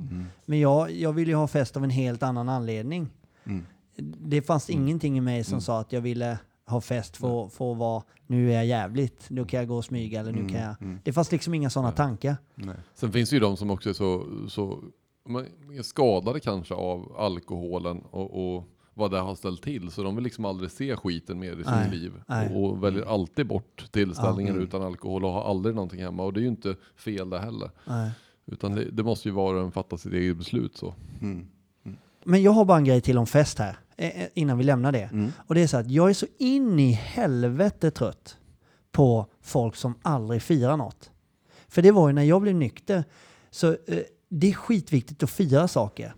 [0.46, 3.10] Men jag, jag ville ju ha fest av en helt annan anledning.
[3.46, 3.66] Mm.
[4.02, 7.78] Det fanns ingenting i mig som sa att jag ville ha fest för, för att
[7.78, 10.76] vara, nu är jag jävligt, nu kan jag gå och smyga eller nu kan jag...
[11.04, 12.36] Det fanns liksom inga sådana tankar.
[12.56, 12.76] Nej.
[12.96, 14.84] Sen finns det ju de som också är så, så
[15.30, 15.46] man
[15.78, 19.92] är skadade kanske av alkoholen och, och vad det har ställt till.
[19.92, 22.14] Så de vill liksom aldrig se skiten mer i sitt liv.
[22.28, 22.56] nej.
[22.56, 24.62] Och, väljer alltid bort tillställningen Ja.
[24.62, 26.24] utan alkohol och har aldrig någonting hemma.
[26.24, 27.72] Och det är ju inte fel det heller.
[27.88, 28.12] Nej.
[28.46, 30.94] Utan det, det måste ju vara en fatta sitt eget beslut så.
[31.22, 31.48] Mm.
[32.26, 33.78] Men jag har bara en grej till om fest här,
[34.34, 35.10] innan vi lämnar det.
[35.12, 35.32] Mm.
[35.48, 38.38] Och det är så att jag är så in i helvete trött
[38.92, 41.12] på folk som aldrig firar något.
[41.68, 43.04] För det var ju när jag blev nykter,
[43.52, 46.14] så eh, det är skitviktigt att fira saker.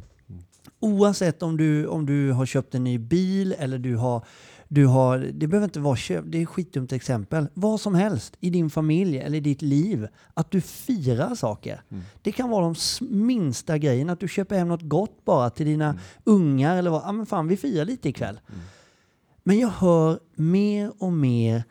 [0.79, 4.25] Oavsett om du, om du har köpt en ny bil eller du har,
[4.67, 7.47] du har, det behöver inte vara köp, det är ett skitdumt exempel.
[7.53, 11.81] Vad som helst i din familj eller i ditt liv, att du firar saker.
[12.21, 12.75] Det kan vara de
[13.09, 17.11] minsta grejerna, att du köper hem något gott bara till dina ungar eller vad, ja
[17.11, 18.39] men fan vi firar lite ikväll.
[19.43, 21.63] Men jag hör mer och mer,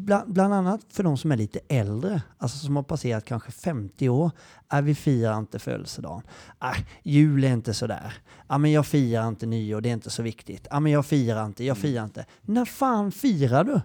[0.00, 4.08] bland, bland annat för de som är lite äldre, alltså som har passerat kanske 50
[4.08, 4.30] år,
[4.68, 6.22] är vi firar inte födelsedagen.
[6.62, 8.14] Äh, jul är inte sådär.
[8.48, 10.66] Ja, men jag firar inte nyår, det är inte så viktigt.
[10.70, 12.26] Ja, men jag firar inte, jag firar inte.
[12.42, 13.80] När fan firar du?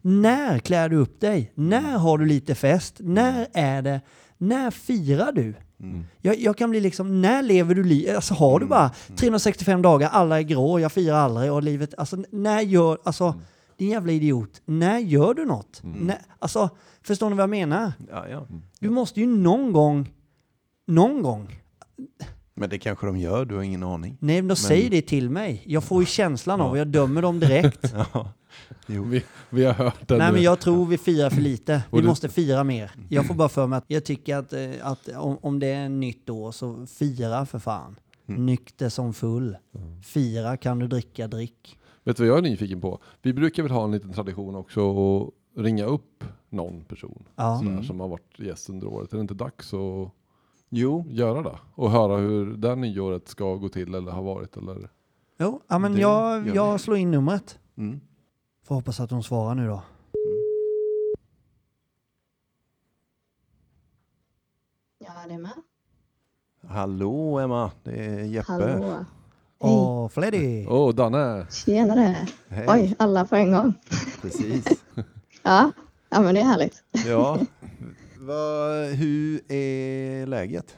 [0.00, 1.52] När klär du upp dig?
[1.54, 2.96] När har du lite fest?
[2.98, 4.00] När är det?
[4.38, 5.54] När firar du?
[6.20, 8.16] Jag, jag kan bli liksom, när lever du livet?
[8.16, 12.16] Alltså har du bara 365 dagar, alla är grå, jag firar aldrig och livet, alltså
[12.30, 13.40] när gör, alltså
[13.78, 15.80] din jävla idiot, när gör du något?
[15.84, 16.70] När, alltså,
[17.02, 17.92] förstår ni vad jag menar?
[18.10, 18.46] Ja, ja.
[18.80, 20.12] Du måste ju någon gång,
[20.86, 21.60] någon gång,
[22.54, 24.16] Men det kanske de gör, du har ingen aning.
[24.20, 25.62] nej men då säg det till mig.
[25.66, 27.94] Jag får ju känslan av och jag dömer dem direkt.
[28.12, 28.32] Ja.
[28.86, 29.04] Jo.
[29.04, 30.18] Vi, vi har hört den.
[30.18, 31.82] Nej men jag tror vi firar för lite.
[31.92, 32.90] Vi du- måste fira mer.
[33.08, 35.88] Jag får bara för mig att jag tycker att, eh, att om, om det är
[35.88, 37.96] nytt år så fira för fan.
[38.26, 39.56] Nykter som full.
[40.04, 41.78] Fira kan du dricka, drick.
[42.04, 42.98] Vet du vad jag är nyfiken på?
[43.22, 45.30] Vi brukar väl ha en liten tradition också att
[45.64, 47.58] ringa upp någon person Ja.
[47.58, 49.12] sådär, som har varit gäst under året.
[49.12, 50.10] Är det inte dags att
[50.68, 51.58] jo, göra det?
[51.74, 54.90] Och höra hur det nyåret ska gå till eller har varit eller?
[55.38, 57.58] Jo, ja, men Det jag, jag slår in numret.
[57.76, 58.00] mm.
[58.62, 59.82] Får hoppas att hon svarar nu då.
[64.98, 65.62] Ja, det är med.
[66.68, 68.52] Hallå Emma, det är Jeppe.
[68.52, 69.04] Hallå.
[69.64, 69.72] Hej.
[69.72, 70.66] Åh, Freddy!
[70.66, 71.46] Åh, Danne!
[71.50, 72.16] Tjenare.
[72.48, 72.66] Hej.
[72.68, 73.74] Oj, alla på en gång.
[74.22, 74.64] Precis.
[75.46, 75.72] Ja,
[76.10, 76.82] ja men det är härligt.
[77.06, 77.38] Ja.
[78.18, 80.76] Va, hur är läget?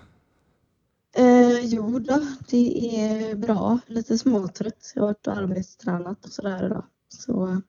[1.17, 3.79] Eh, jo då, det är bra.
[3.87, 4.93] Lite småtrött.
[4.95, 6.85] Jag har varit och arbetstränat och sådär idag.
[7.09, 7.61] Så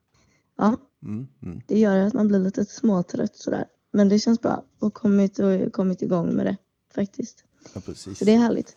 [0.57, 1.61] ja, Mm, mm.
[1.67, 3.65] det gör att man blir lite småtrött sådär.
[3.91, 6.57] Men det känns bra och kommit, och kommit igång med det
[6.95, 7.43] faktiskt.
[7.73, 8.19] Ja, precis.
[8.19, 8.75] Så det är härligt.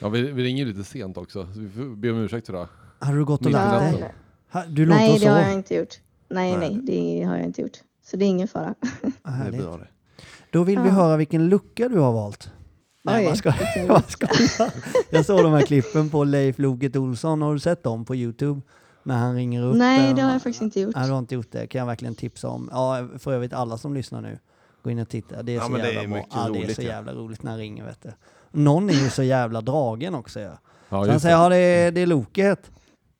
[0.00, 2.68] Ja, vi, vi ringer lite sent också, så vi får be om ursäkt för det.
[2.98, 4.00] Hade du gått och lagt natten.
[4.00, 4.12] dig?
[4.68, 5.58] Du låter Nej, och det har jag sov.
[5.58, 5.94] inte gjort.
[6.28, 6.70] Nej, Nej.
[6.70, 6.80] nej,
[7.18, 7.76] det har jag inte gjort.
[8.06, 8.74] Så det är ingen fara.
[9.02, 9.60] Ja, Det är härligt.
[9.62, 9.88] bra det.
[10.50, 10.94] Då vill vi Ja.
[10.94, 12.50] höra vilken lucka du har valt.
[13.02, 14.72] Nej, vad ska jag skojar.
[15.10, 17.42] Jag såg de här klippen på Leif Loket Olsson.
[17.42, 18.60] Har du sett dem på Youtube?
[19.02, 19.76] När han ringer upp.
[19.76, 20.94] Nej, det har jag faktiskt inte gjort.
[20.96, 21.66] Nej, du har inte gjort det.
[21.66, 22.68] Kan jag verkligen tipsa om.
[22.72, 24.38] Ja, för övrigt alla som lyssnar nu.
[24.82, 25.42] Gå in och titta.
[25.42, 26.16] Det är Ja, så det jävla är bra.
[26.16, 28.12] mycket Ja, det är roligt, så jävla roligt när han ringer vet du.
[28.52, 30.40] Någon är ju så jävla dragen också.
[30.40, 30.50] Ja.
[30.88, 31.42] Ja, Så han säger, det.
[31.42, 32.70] ja det är, det är Loket.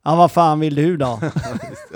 [0.05, 1.07] Ja, vad fan vill du då?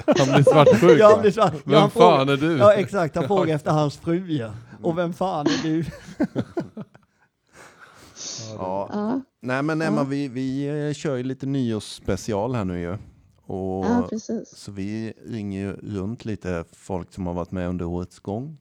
[0.07, 1.23] Han blir svartsjuk ja, va?
[1.23, 2.57] det är så, ja, Vem fan frågar- är du?
[2.59, 3.15] Ja, exakt.
[3.17, 4.51] Han frågar efter hans fru ja.
[4.83, 5.85] Och vem fan är du?
[8.59, 8.89] Ja.
[8.93, 10.05] Ja, Nej men Emma, Ja.
[10.05, 12.93] vi, vi eh, kör ju lite nyårsspecial här nu ju.
[13.47, 14.57] Och, ja precis.
[14.57, 18.59] så vi ringer ju runt lite folk som har varit med under årets gång.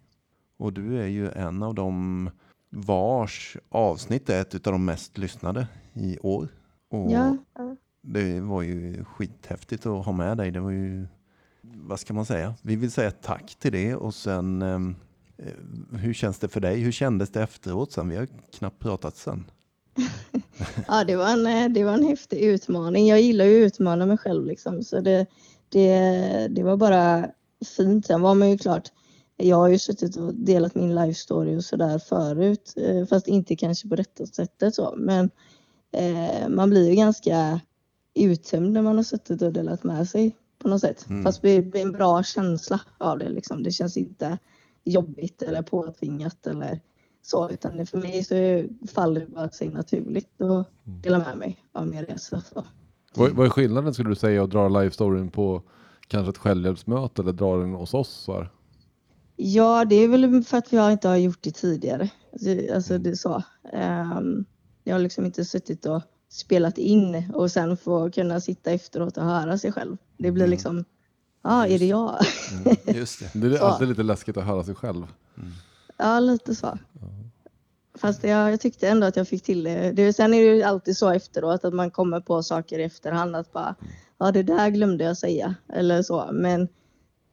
[0.57, 2.29] Och du är ju en av dem
[2.75, 6.47] vars avsnitt är ett av de mest lyssnade i år.
[6.89, 7.37] Och Ja,
[8.01, 10.51] det var ju skithäftigt att ha med dig.
[10.51, 11.07] Det var ju,
[11.61, 12.55] vad ska man säga?
[12.61, 14.95] Vi vill säga tack till det och sen ehm,
[15.37, 16.79] eh, hur känns det för dig?
[16.79, 18.09] Hur kändes det efteråt sen?
[18.09, 19.45] Vi har knappt pratat sen.
[20.87, 23.07] Ja, det var, en, eh, det var en häftig utmaning.
[23.07, 24.83] Jag gillar ju att utmana mig själv liksom.
[24.83, 25.25] Så det,
[25.69, 25.97] det,
[26.49, 27.27] det var bara
[27.77, 28.05] fint.
[28.05, 28.91] Sen var man ju klart,
[29.37, 32.73] jag har ju suttit och delat min life story och sådär förut.
[32.77, 34.93] eh, Fast inte kanske på detta sättet så.
[34.97, 35.29] Men
[35.91, 37.61] eh, man blir ju ganska
[38.13, 41.09] uttömd när man har suttit och delat med sig på något sätt.
[41.09, 41.23] Mm.
[41.23, 43.63] Fast det blir en bra känsla av det liksom.
[43.63, 44.37] Det känns inte
[44.83, 46.79] jobbigt eller påtvingat eller
[47.21, 48.35] så, utan för mig så
[48.93, 52.41] faller det bara sig naturligt att dela med mig av min resa.
[52.53, 52.63] Så.
[53.15, 55.61] Vad, vad är skillnaden skulle du säga att dra live storyn på
[56.07, 58.09] kanske ett självhjälpsmöte eller dra den hos oss?
[58.09, 58.49] Så här?
[59.35, 62.09] Ja, det är väl för att jag inte har gjort det tidigare.
[62.33, 63.43] Alltså, Alltså det är så.
[63.73, 64.45] Ehm,
[64.83, 69.23] jag har liksom inte suttit och spelat in och sen få kunna sitta efteråt och
[69.23, 69.97] höra sig själv.
[70.17, 70.83] Det blir liksom, ja,
[71.41, 72.17] ah, är det jag?
[72.85, 73.39] Just det.
[73.39, 73.65] Det är Så.
[73.65, 75.07] alltid lite läskigt att höra sig själv.
[75.97, 76.77] Ja, lite så.
[77.97, 79.91] Fast jag, jag tyckte ändå att jag fick till det.
[79.91, 80.13] det.
[80.13, 83.53] Sen är det ju alltid så efteråt att man kommer på saker i efterhand att
[83.53, 83.75] bara,
[84.17, 86.29] ja det där glömde jag säga eller så.
[86.33, 86.67] Men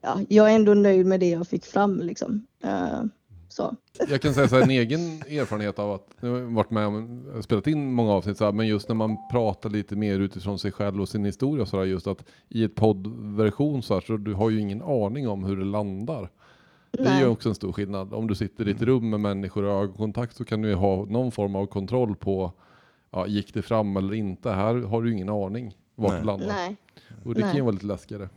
[0.01, 2.47] ja, jag är ändå nöjd med det jag fick fram liksom.
[2.63, 3.03] Eh,
[3.49, 3.75] så.
[4.09, 7.25] Jag kan säga så här, en egen erfarenhet av att, jag har varit med om,
[7.33, 10.59] har spelat in många avsnitt, så här, men just när man pratar lite mer utifrån
[10.59, 14.17] sig själv och sin historia så här, just att i ett poddversion så här, så
[14.17, 16.29] du har ju ingen aning om hur det landar.
[16.91, 17.21] Det är Nej.
[17.21, 18.13] ju också en stor skillnad.
[18.13, 20.75] Om du sitter i ett rum med människor och har ögonkontakt så kan du ju
[20.75, 22.51] ha någon form av kontroll på,
[23.11, 24.49] ja, gick det fram eller inte?
[24.51, 26.19] Här har du ingen aning vart Nej.
[26.19, 26.47] det landar.
[26.47, 26.75] Nej,
[27.25, 27.61] Och det kan ju Nej.
[27.61, 28.29] vara lite läskigare.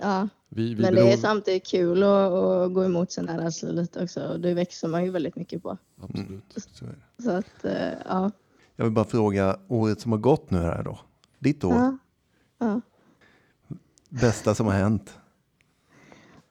[0.00, 0.28] ja.
[0.48, 4.02] Vi, vi Men det är beror- samtidigt kul att, att gå emot sin rädsla lite
[4.02, 4.28] också.
[4.28, 5.78] Och det växer man ju väldigt mycket på.
[6.00, 6.44] Absolut.
[6.56, 7.22] Så är det.
[7.22, 8.30] Så att, eh, ja.
[8.76, 10.98] Jag vill bara fråga, året som har gått nu här då,
[11.38, 11.72] ditt år.
[11.74, 11.98] ja.
[12.58, 12.80] ja.
[14.08, 15.18] bästa som har hänt?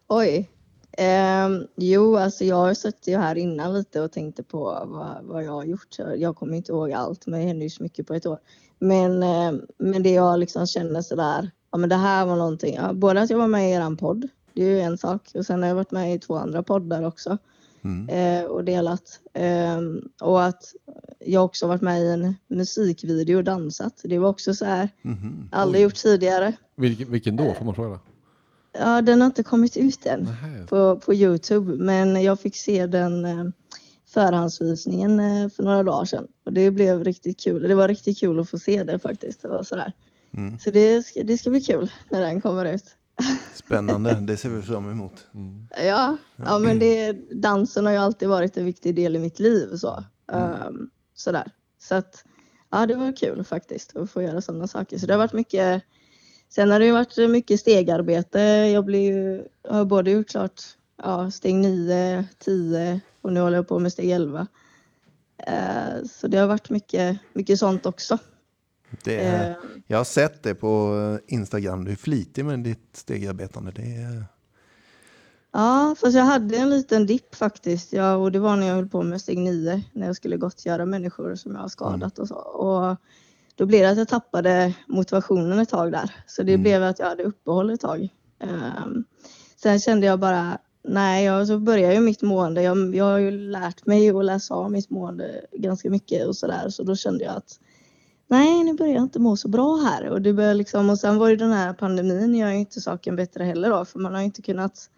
[0.08, 0.50] Oj.
[0.98, 5.44] Ehm, jo, alltså jag har suttit ju här innan lite och tänkte på vad, vad
[5.44, 5.88] jag har gjort.
[5.90, 8.40] Så Jag kommer inte ihåg allt, men det händer ju så mycket på ett år.
[8.80, 12.76] Men, ehm, men det jag liksom känner sådär, ja men det här var någonting.
[12.76, 15.32] Ja, både att jag var med i eran podd, det är ju en sak.
[15.34, 17.38] Och sen har jag varit med i två andra poddar också
[17.84, 18.10] Mm.
[18.10, 19.20] eh, och delat.
[19.34, 20.74] Ehm, och att
[21.26, 24.02] jag också varit med i en musikvideo och dansat.
[24.04, 25.50] Det var också så här, Mhm.
[25.52, 26.54] aldrig gjort tidigare.
[26.76, 28.00] Vilken, vilken då, får man fråga?
[28.80, 30.28] Ja, den har inte kommit ut än
[30.70, 33.46] på, på Youtube, men jag fick se den eh,
[34.08, 37.62] förhandsvisningen eh, för några dagar sedan och det blev riktigt kul.
[37.68, 39.42] Det var riktigt kul att få se det faktiskt.
[39.42, 39.94] Det var sådär.
[40.38, 40.60] Mm.
[40.60, 42.86] Så det ska, det ska bli kul när den kommer ut.
[43.54, 45.28] Spännande, det ser vi fram emot.
[45.34, 45.68] Mm.
[45.88, 49.76] Ja, ja men det, dansen har ju alltid varit en viktig del i mitt liv.
[49.76, 50.04] Så.
[50.28, 51.52] Um, sådär.
[51.80, 52.24] Så att,
[52.70, 54.98] ja, det var kul faktiskt att få göra sådana saker.
[54.98, 55.84] Så det har varit mycket.
[56.50, 58.40] Sen har det ju varit mycket stegarbete.
[58.74, 60.62] Jag blir ju, har både gjort klart
[60.98, 64.48] ja, steg 9, 10 och nu håller jag på med steg 11.
[65.38, 68.18] Eh, så det har varit mycket, mycket sånt också.
[69.04, 69.56] Det är, Eh,
[69.88, 73.72] jag har sett det på eh, Instagram, du är flitig med ditt stegarbetande.
[73.76, 74.26] Det är,
[75.52, 77.94] Ja, fast jag hade en liten dipp faktiskt.
[77.94, 80.86] Ja, och det var när jag höll på med steg 9, när jag skulle gottgöra
[80.86, 82.36] människor som jag har skadat och så.
[82.36, 82.96] Och
[83.56, 86.12] då blev det att jag tappade motivationen ett tag där.
[86.28, 86.64] Så det Mm.
[86.64, 88.10] blev att jag hade uppehåll ett tag.
[88.40, 89.04] Ehm,
[89.62, 92.62] sen kände jag bara, nej, jag, så började ju mitt mående.
[92.62, 96.70] Jag, jag har ju lärt mig att läsa av mitt mående ganska mycket och sådär.
[96.70, 97.60] Så då kände jag att
[98.28, 100.10] nej, nu börjar jag inte må så bra här.
[100.10, 103.16] Och, det började liksom, och sen var ju den här pandemin gör ju inte saken
[103.16, 104.90] bättre heller då, för man har ju inte kunnat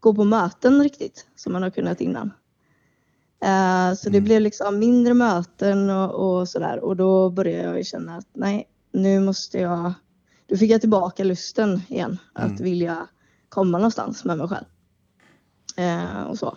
[0.00, 2.30] gå på möten riktigt som man har kunnat innan.
[3.42, 4.24] Eh, så det Mm.
[4.24, 8.68] blev liksom mindre möten och, och sådär och då började jag ju känna att nej,
[8.92, 9.92] nu måste jag.
[10.46, 12.62] Då fick jag tillbaka lusten igen att Mm.
[12.62, 13.06] vilja
[13.48, 14.64] komma någonstans med mig själv.
[15.76, 16.56] Eh, och så.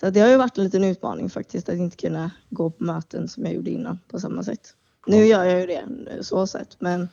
[0.00, 3.28] Så det har ju varit en liten utmaning faktiskt att inte kunna gå på möten
[3.28, 4.74] som jag gjorde innan på samma sätt.
[5.06, 5.84] Nu gör jag ju det
[6.24, 7.08] så sett, men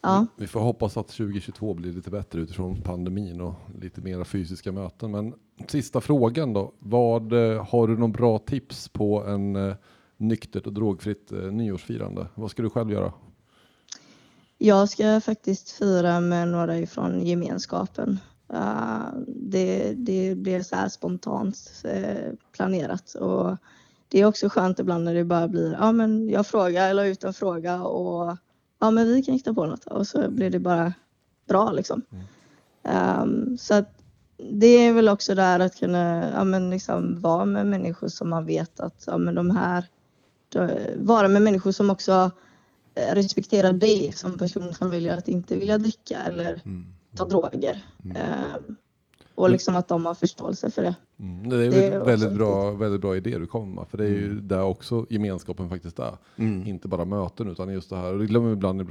[0.00, 0.26] ja.
[0.36, 5.10] Vi får hoppas att 2022 blir lite bättre utifrån pandemin och lite mera fysiska möten.
[5.10, 5.34] Men
[5.68, 6.72] sista frågan då.
[6.78, 9.74] Vad, eh, har du någon bra tips på en eh,
[10.16, 12.26] nyktert och drogfritt eh, nyårsfirande?
[12.34, 13.12] Vad ska du själv göra?
[14.58, 18.18] Jag ska faktiskt fira med några ifrån gemenskapen.
[18.52, 23.56] Uh, det, det blir så här spontant eh, planerat och
[24.12, 27.24] det är också skönt ibland när det bara blir, ja men jag frågar eller ut
[27.24, 28.36] en fråga och
[28.78, 30.92] ja men vi kan hitta på något och så blir det bara
[31.48, 32.02] bra liksom.
[33.22, 34.02] Um, så att
[34.36, 38.46] det är väl också där att kunna ja, men liksom vara med människor som man
[38.46, 39.84] vet att ja, men de här,
[40.48, 42.30] då, vara med människor som också
[42.94, 46.86] eh, respekterar dig som person som väljer att inte vilja dricka eller mm.
[47.16, 47.84] ta droger.
[48.14, 48.76] Ehm,
[49.34, 50.94] och liksom att de har förståelse för det.
[51.18, 51.48] Mm.
[51.48, 53.88] Det är Det en är väldigt bra, väldigt bra idé du kommer med.
[53.88, 56.16] För det är ju där också gemenskapen faktiskt är.
[56.36, 56.66] Mm.
[56.66, 58.86] Inte bara möten utan just det här, och det glömmer vi ibland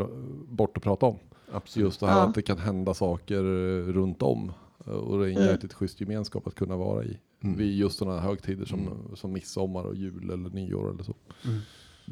[0.48, 1.16] bort att prata om.
[1.54, 1.86] Absolut.
[1.86, 2.24] Just det här Ja.
[2.28, 4.52] att det kan hända saker eh, runt om.
[4.88, 5.50] Eh, Och det är en Mm.
[5.50, 7.18] jäkligt schysst gemenskap att kunna vara i.
[7.44, 7.58] Mm.
[7.58, 11.14] Vid just sådana här högtider som, som midsommar och jul eller nyår eller så.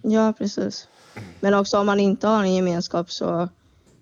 [0.04, 0.88] Ja, precis.
[1.40, 3.50] Men också om man inte har en gemenskap så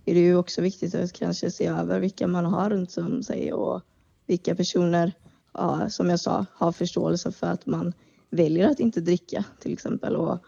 [0.06, 3.54] är det ju också viktigt att kanske se över vilka man har runt om sig
[3.54, 3.82] och
[4.28, 5.12] vilka personer,
[5.54, 7.94] ja, som jag sa, har förståelse för att man
[8.30, 10.40] väljer att inte dricka till exempel och,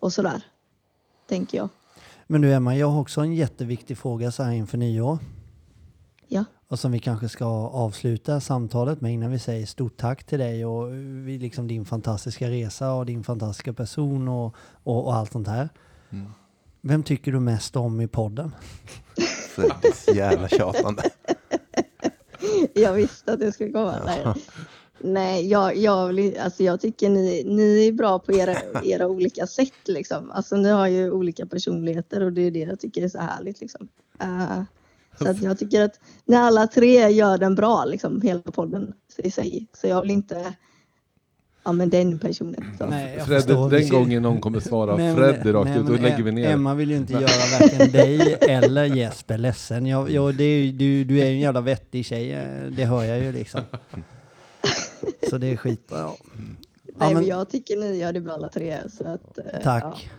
[0.00, 0.42] och sådär,
[1.28, 1.68] tänker jag.
[2.26, 5.18] Men du Emma, jag har också en jätteviktig fråga så här inför nyår.
[6.28, 6.44] Ja.
[6.68, 10.66] Och som vi kanske ska avsluta samtalet med innan vi säger stort tack till dig
[10.66, 15.48] och vi- liksom din fantastiska resa och din fantastiska person och, och, och allt sånt
[15.48, 15.68] här.
[16.10, 16.30] Mm.
[16.80, 18.54] Vem tycker du mest om i podden?
[19.48, 21.02] Freddys jävla tjatande.
[22.80, 24.02] Jag visste att det skulle komma.
[24.04, 24.24] Nej,
[24.98, 29.88] Nej jag, jag, alltså jag tycker ni, ni är bra på era, era olika sätt.
[29.88, 30.30] Liksom.
[30.30, 33.60] Alltså, ni har ju olika personligheter och det är det jag tycker är så härligt.
[33.60, 33.88] Liksom.
[34.20, 34.62] Eh,
[35.18, 39.66] så jag tycker att ni alla tre gör den bra, liksom, hela podden i sig.
[39.72, 40.54] Så jag vill inte,
[41.64, 42.74] ja men den personen.
[42.78, 42.86] Så.
[42.86, 43.70] Nej, jag Fred, förstår.
[43.70, 46.50] den gången någon kommer svara Men- Freddy rakt nej, ut, då lägger vi ner.
[46.50, 49.86] Emma vill ju inte göra varken dig eller Jesper ledsen.
[49.86, 53.04] Jag, jag, det är, du, du är ju en jävla vettig tjej, eh, det hör
[53.04, 53.60] jag ju liksom.
[55.30, 55.98] Så det är skitbra.
[55.98, 56.16] Ja.
[56.32, 56.44] Nej,
[56.98, 58.78] men- men jag tycker ni gör det bra alla tre.
[58.98, 60.10] Så att, eh, Ja, Tack.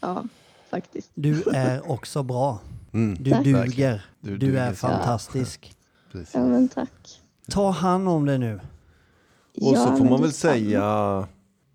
[0.00, 0.24] ja,
[0.70, 1.10] faktiskt.
[1.14, 2.58] Du är också bra.
[2.92, 3.16] Mm.
[3.20, 3.44] Du Tack.
[3.44, 4.06] duger.
[4.20, 5.72] Du Du duger är fantastisk.
[6.32, 7.20] Ja, men tack.
[7.50, 8.60] Ta hand om det nu.
[9.60, 11.26] Och Ja, så får man väl säga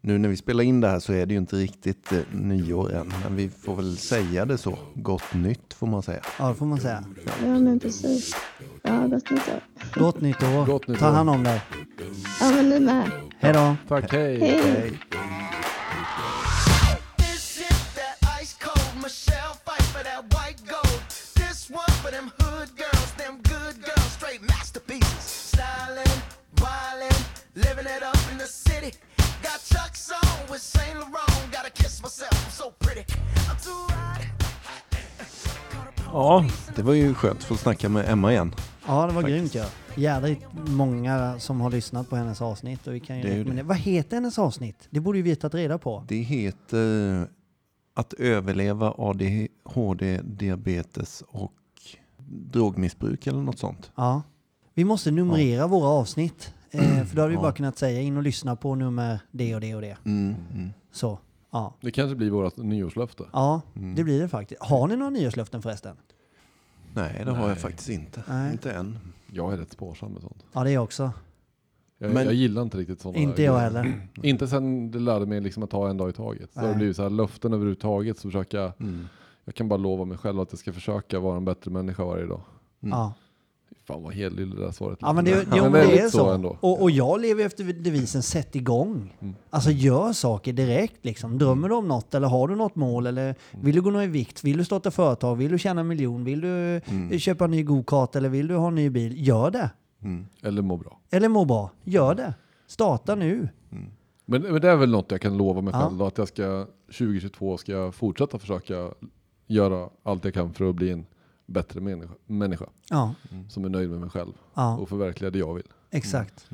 [0.01, 2.93] Nu när vi spelar in det här så är det ju inte riktigt eh, nyår
[2.93, 4.77] än, men vi får väl säga det så.
[4.95, 6.21] Gott nytt får man säga.
[6.39, 7.03] Ja, det får man säga.
[7.45, 8.35] Ja, men precis.
[8.83, 9.61] Ja, gott nytt år.
[9.99, 10.65] Gott nytt år.
[10.65, 11.13] Gott nytt Ta år.
[11.13, 11.61] hand om dig.
[12.41, 13.11] Ja, men ni med.
[13.39, 13.75] Hej då.
[13.87, 14.39] Tack, hej!
[14.39, 14.99] Hej.
[36.81, 38.55] Det var ju skönt att få snacka med Emma igen.
[38.87, 39.53] Ja, det var Faktiskt.
[39.53, 39.65] grymt ja.
[40.01, 42.87] Jädrigt många som har lyssnat på hennes avsnitt.
[42.87, 44.87] Och vi kan ju Det är ju rekommendera- Vad heter hennes avsnitt?
[44.89, 46.03] Det borde ju vi tagit reda på.
[46.07, 47.27] Det heter
[47.93, 51.53] Att överleva ADHD, diabetes och
[52.27, 53.91] drogmissbruk eller något sånt.
[53.95, 54.21] Ja.
[54.73, 56.53] Vi måste numrera våra avsnitt.
[56.71, 57.41] Eh, för då hade vi Ja.
[57.41, 59.97] bara kunnat säga in och lyssna på nummer det och det och det.
[60.05, 60.69] Mm, mm.
[60.91, 61.19] Så,
[61.51, 61.73] ja.
[61.81, 63.23] Det kanske blir vårt nyårslöfte.
[63.33, 63.95] Ja, Mm.
[63.95, 64.61] det blir det faktiskt.
[64.63, 65.95] Har ni några nyårslöften förresten?
[66.93, 68.23] Nej, det har jag faktiskt inte.
[68.27, 68.51] Nej.
[68.51, 68.97] Inte än.
[69.33, 70.45] Jag är rätt sparsam med sånt.
[70.53, 71.11] Ja, det är jag också.
[71.97, 74.07] Jag, Men- jag gillar inte riktigt sådana Inte jag heller.
[74.23, 76.53] Inte sen det lärde mig liksom att ta en dag i taget.
[76.53, 76.77] Så har det Nej.
[76.77, 79.07] blivit så här löften överhuvudtaget så försöker jag, Mm.
[79.45, 82.25] jag kan bara lova mig själv att jag ska försöka vara en bättre människa varje
[82.25, 82.41] dag.
[82.83, 82.97] Mm.
[82.97, 83.13] Ja.
[83.91, 86.29] Fan vad helylle det där svaret Ja men det, jo, men det lite är så.
[86.31, 86.57] ändå.
[86.61, 89.13] Och, och jag lever efter devisen sätt igång.
[89.21, 89.35] Mm.
[89.49, 91.37] Alltså gör saker direkt liksom.
[91.37, 93.65] Drömmer du om något eller har du något mål eller Mm.
[93.65, 94.43] vill du gå ner i vikt?
[94.43, 95.35] Vill du starta företag?
[95.35, 96.23] Vill du tjäna en miljon?
[96.23, 97.19] Vill du Mm.
[97.19, 99.27] köpa en ny go-kart eller vill du ha en ny bil?
[99.27, 99.69] Gör det!
[100.03, 100.25] Mm.
[100.43, 100.99] Eller må bra.
[101.11, 101.71] Eller må bra.
[101.83, 102.33] Gör det!
[102.67, 103.49] Starta nu!
[104.25, 105.81] Men, men det är väl något jag kan lova mig Ja.
[105.81, 106.65] själv då, att jag ska
[106.97, 108.89] 2022 ska jag fortsätta försöka
[109.47, 111.05] göra allt jag kan för att bli en
[111.51, 113.15] bättre människa, människa Ja,
[113.49, 115.67] som är nöjd med mig själv ja och förverkliga det jag vill.
[115.91, 116.49] exakt.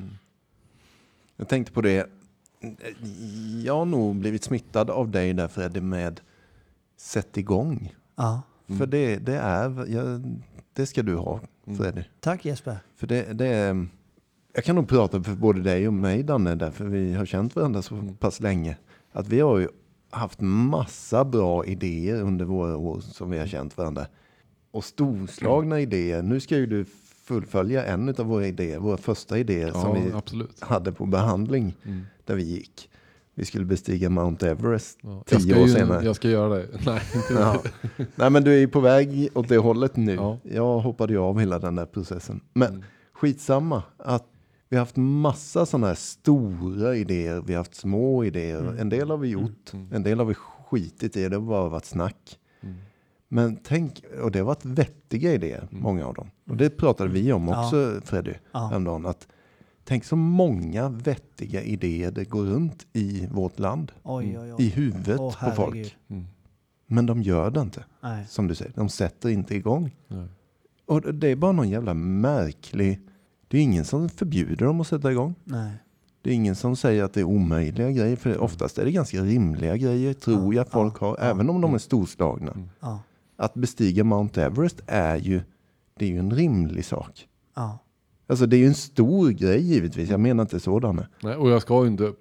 [1.35, 2.09] Jag tänkte på det.
[3.63, 6.21] Jag har nog blivit smittad av dig där Freddy med
[6.97, 7.95] sätt igång.
[8.15, 8.41] Ja.
[8.77, 10.23] För det, det är, jag,
[10.73, 11.39] det ska du ha
[11.77, 12.03] Freddy.
[12.19, 12.77] Tack Jesper.
[12.95, 13.87] För det, det är,
[14.53, 17.81] jag kan nog prata för både dig och mig Danne, därför vi har känt varandra
[17.81, 18.77] så pass länge.
[19.11, 19.67] Att vi har ju
[20.09, 24.07] haft massa bra idéer under våra år som vi har känt varandra.
[24.77, 26.21] Och storslagna idéer.
[26.21, 26.85] Nu ska ju du
[27.23, 30.59] fullfölja en av våra idéer, våra första idéer som Ja, vi absolut.
[30.59, 32.01] hade på behandling Mm.
[32.25, 32.89] där vi gick.
[33.35, 35.23] Vi skulle bestiga Mount Everest Ja.
[35.25, 36.05] Tio år senare.
[36.05, 36.67] jag ska göra det.
[36.85, 37.63] Nej, inte Ja.
[38.15, 40.13] Nej men du är ju på väg åt det hållet nu.
[40.15, 40.37] Ja.
[40.43, 42.41] Jag hoppade ju av hela den där processen.
[42.53, 42.83] Men Mm.
[43.13, 43.83] skitsamma.
[43.97, 44.25] Att
[44.69, 47.41] vi har haft massa sådana här stora idéer.
[47.45, 48.59] Vi har haft små idéer.
[48.59, 48.77] Mm.
[48.79, 49.71] En del har vi gjort.
[49.91, 51.29] En del har vi skitit i.
[51.29, 52.39] Det har bara varit snack.
[53.31, 53.43] Mm.
[53.45, 56.31] Men tänk, och det har varit vettiga idéer, många av dem.
[56.49, 57.65] Och det pratade vi om Ja.
[57.65, 58.67] också Freddy, Ja.
[58.67, 59.05] häromdagen.
[59.05, 59.27] Att
[59.83, 63.91] tänk så många vettiga idéer det går runt i vårt land.
[64.03, 64.67] Oj, oj, I oj.
[64.69, 65.97] huvudet Åh, på folk.
[66.09, 66.25] Mm.
[66.87, 67.83] Men de gör det inte.
[68.03, 68.25] Nej.
[68.29, 69.95] Som du säger, de sätter inte igång.
[70.07, 70.27] Nej.
[70.85, 72.99] Och det är bara någon jävla märklig...
[73.47, 75.35] Det är ingen som förbjuder dem att sätta igång.
[75.43, 75.71] Nej.
[76.21, 78.15] Det är ingen som säger att det är omöjliga grejer.
[78.15, 81.17] För oftast är det ganska rimliga grejer, tror Ja, jag folk ja, har.
[81.19, 81.23] ja.
[81.23, 82.51] Även om de är storslagna.
[82.51, 82.69] Mm.
[82.79, 82.99] Ja.
[83.37, 85.41] Att bestiga Mount Everest är ju,
[85.99, 87.27] det är ju en rimlig sak.
[87.55, 87.79] Ja.
[88.27, 90.09] Alltså det är ju en stor grej givetvis.
[90.09, 91.07] Jag menar inte sådana.
[91.23, 92.13] Nej, och jag ska ju inte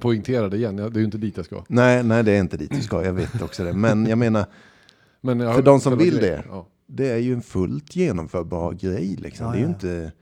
[0.00, 0.78] poängtera det igen.
[0.78, 1.64] Jag- Det är ju inte dit jag ska.
[1.68, 3.04] Nej, nej, det är inte dit du ska.
[3.04, 3.72] Jag vet också det.
[3.72, 4.44] Men jag menar,
[5.20, 6.44] Men jag, För de som vill det.
[6.48, 6.66] Ja.
[6.86, 9.16] det är ju en fullt genomförbar grej.
[9.16, 9.46] Liksom.
[9.46, 10.12] Ja, det är inte...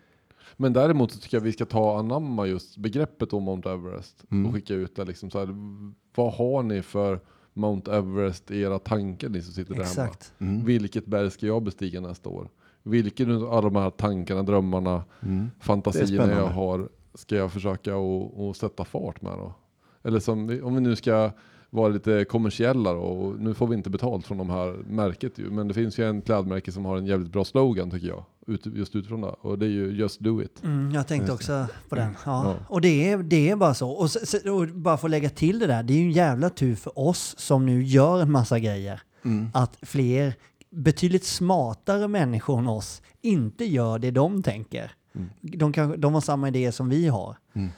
[0.57, 4.47] Men däremot så tycker jag vi ska ta anamma just begreppet om Mount Everest Mm.
[4.47, 5.49] och skicka ut det liksom så här,
[6.15, 7.21] Vad har ni för
[7.59, 9.93] Mount Everest i era tankar ni som sitter där hemma?
[10.39, 10.65] Mm.
[10.65, 12.49] Vilket berg ska jag bestiga nästa år?
[12.83, 15.51] Vilken av alla de här tankarna, drömmarna, Mm.
[15.61, 19.55] fantasierna jag har ska jag försöka att sätta fart med då?
[20.03, 21.31] Eller som, om vi nu ska
[21.71, 25.51] vara lite kommersiella då, och nu får vi inte betalt från de här märket ju,
[25.51, 28.67] men det finns ju en klädmärke som har en jävligt bra slogan tycker jag, ut,
[28.67, 30.65] just utifrån det, och det är ju Just Do It.
[30.65, 32.17] Mm, jag tänkte också på den.
[32.27, 32.45] Ja.
[32.45, 32.55] Ja.
[32.69, 33.91] Och det är, det är bara så.
[33.91, 34.09] Och,
[34.53, 36.99] och bara för att lägga till det där, det är ju en jävla tur för
[36.99, 39.01] oss som nu gör en massa grejer.
[39.25, 39.49] Mm.
[39.55, 40.35] Att fler
[40.71, 44.93] betydligt smartare människor än oss inte gör det de tänker.
[45.15, 45.29] Mm.
[45.41, 47.37] De, kanske, de har samma idéer som vi har.
[47.55, 47.69] Mm.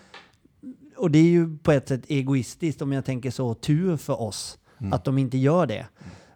[1.01, 4.57] Och det är ju på ett sätt egoistiskt om jag tänker så, tur för oss
[4.79, 4.93] Mm.
[4.93, 5.87] att de inte gör det.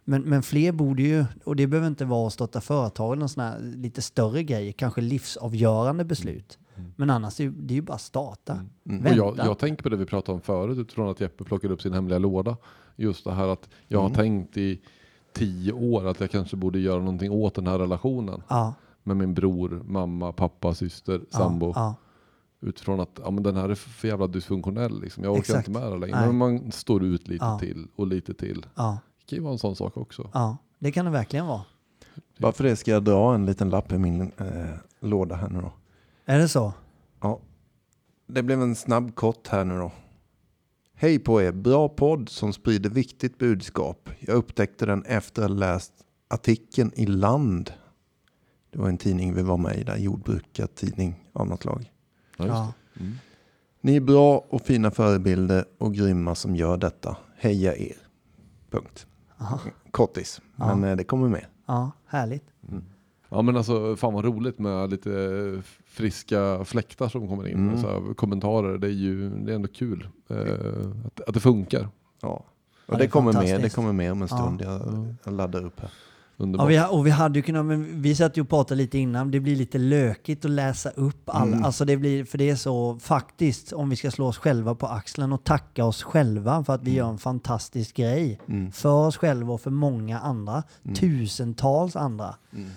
[0.03, 3.59] Men, men fler borde ju, och det behöver inte vara att starta företag eller här
[3.59, 6.59] lite större grejer, kanske livsavgörande beslut.
[6.95, 8.59] Men annars är det ju- bara att starta.
[8.89, 9.05] Mm.
[9.05, 11.81] Och jag, jag tänker på det vi pratade om förut utifrån att Jeppe plockade upp
[11.81, 12.57] sin hemliga låda.
[12.95, 14.15] Just det här att jag har Mm.
[14.15, 14.81] tänkt i
[15.33, 19.33] tio år att jag kanske borde göra någonting åt den här relationen Ja, med min
[19.33, 21.71] bror, mamma, pappa, syster, ja, sambo.
[21.75, 21.95] ja,
[22.61, 25.01] Utifrån att ja, men den här är för jävla dysfunktionell.
[25.01, 25.23] Liksom.
[25.23, 25.67] Jag orkar Exakt.
[25.67, 26.15] inte med det längre.
[26.19, 26.27] Nej.
[26.27, 27.59] Men man står ut lite Ja.
[27.59, 28.65] till och lite till.
[28.75, 30.29] Ja, Det kan ju vara en sån sak också.
[30.33, 31.61] ja, det kan det verkligen vara.
[32.37, 34.65] Bara för det ska jag dra en liten lapp i min eh,
[34.99, 35.71] låda här nu då.
[36.25, 36.73] Är det så?
[37.21, 37.39] Ja.
[38.27, 39.91] Det blev en snabb kort här nu då.
[40.93, 44.09] Hej på er, bra podd som sprider viktigt budskap.
[44.19, 45.93] Jag upptäckte den efter att ha läst
[46.27, 47.73] artikeln i Land.
[48.71, 51.91] Det var en tidning vi var med i där, jordbrukartidning av något slag.
[52.37, 52.73] Ja, Ja.
[52.99, 53.13] Mm.
[53.81, 57.17] Ni är bra och fina förebilder och grymma som gör detta.
[57.37, 57.95] Heja er.
[58.69, 59.07] Punkt.
[59.37, 59.59] Aha.
[59.91, 60.75] Kortis, Ja.
[60.75, 61.45] men eh, det kommer med.
[61.65, 62.45] Ja, härligt.
[63.29, 65.11] Ja men alltså fan vad roligt med lite
[65.85, 67.57] friska fläktar som kommer in.
[67.57, 67.73] Mm.
[67.73, 68.77] Och så här, kommentarer.
[68.77, 70.37] Det är ju det är ändå kul eh,
[71.05, 71.87] att, att det funkar.
[72.21, 72.29] Ja.
[72.29, 72.45] Och
[72.93, 74.37] Ja, det det, kommer med, det kommer med om en Ja.
[74.37, 74.61] stund.
[74.61, 75.91] Jag, jag laddar upp här.
[76.37, 79.31] Ja, vi, och vi hade ju kunnat, men vi satt ju och pratade lite innan,
[79.31, 81.63] det blir lite lökigt att läsa upp alla, Mm.
[81.63, 84.87] alltså det blir, för det är så faktiskt, om vi ska slå oss själva på
[84.87, 88.39] axeln och tacka oss själva för att vi gör en fantastisk grej.
[88.47, 88.71] Mm.
[88.71, 90.63] För oss själva och för många andra,
[90.95, 92.35] tusentals andra.
[92.53, 92.69] Mm.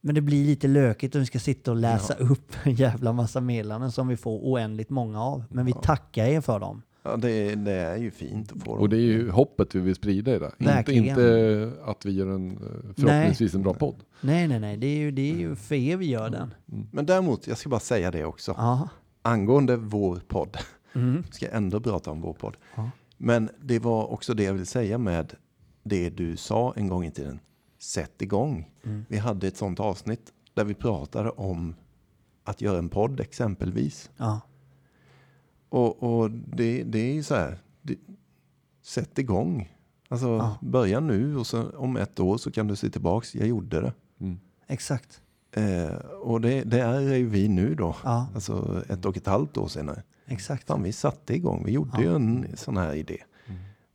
[0.00, 3.40] Men det blir lite lökigt om vi ska sitta och läsa upp en jävla massa
[3.40, 5.44] meddelanden som vi får oändligt många av.
[5.50, 6.82] Men vi tackar er för dem.
[7.06, 8.80] Ja, det, det är ju fint att få dem.
[8.80, 10.52] Och det är ju hoppet vi vill sprida i det.
[10.58, 14.04] Inte, inte att vi gör en, eh, förhoppningsvis en bra podd.
[14.20, 16.54] Nej, nej, nej, det är ju, det är ju för er vi gör den.
[16.90, 18.54] Men däremot, jag ska bara säga det också.
[18.56, 18.88] Ja.
[19.22, 20.56] Angående vår podd.
[20.94, 21.24] Mm.
[21.30, 22.56] ska jag ändå prata om vår podd.
[22.76, 22.90] Ja.
[23.16, 25.34] Men det var också det jag ville säga med
[25.82, 27.40] det du sa en gång i tiden.
[27.78, 28.70] Sätt igång.
[28.84, 29.04] Mm.
[29.08, 31.74] Vi hade ett sånt avsnitt där vi pratade om
[32.44, 34.10] att göra en podd exempelvis.
[34.16, 34.40] Ja.
[35.74, 37.58] Och, och det, det är ju så här.
[37.82, 37.96] Det,
[38.82, 39.72] sätt igång.
[40.08, 40.56] Alltså Ja.
[40.60, 43.34] börja nu och så om ett år så kan du se tillbaks.
[43.34, 43.92] Jag gjorde det.
[44.20, 44.38] Mm.
[44.66, 45.20] Exakt.
[45.52, 47.96] Eh, och det, det är ju vi nu då.
[48.04, 50.02] Ja, Alltså ett och ett halvt år senare.
[50.26, 50.66] exakt.
[50.66, 51.62] Fan, vi satte igång.
[51.66, 52.00] Vi gjorde Ja.
[52.02, 53.18] ju en sån här idé.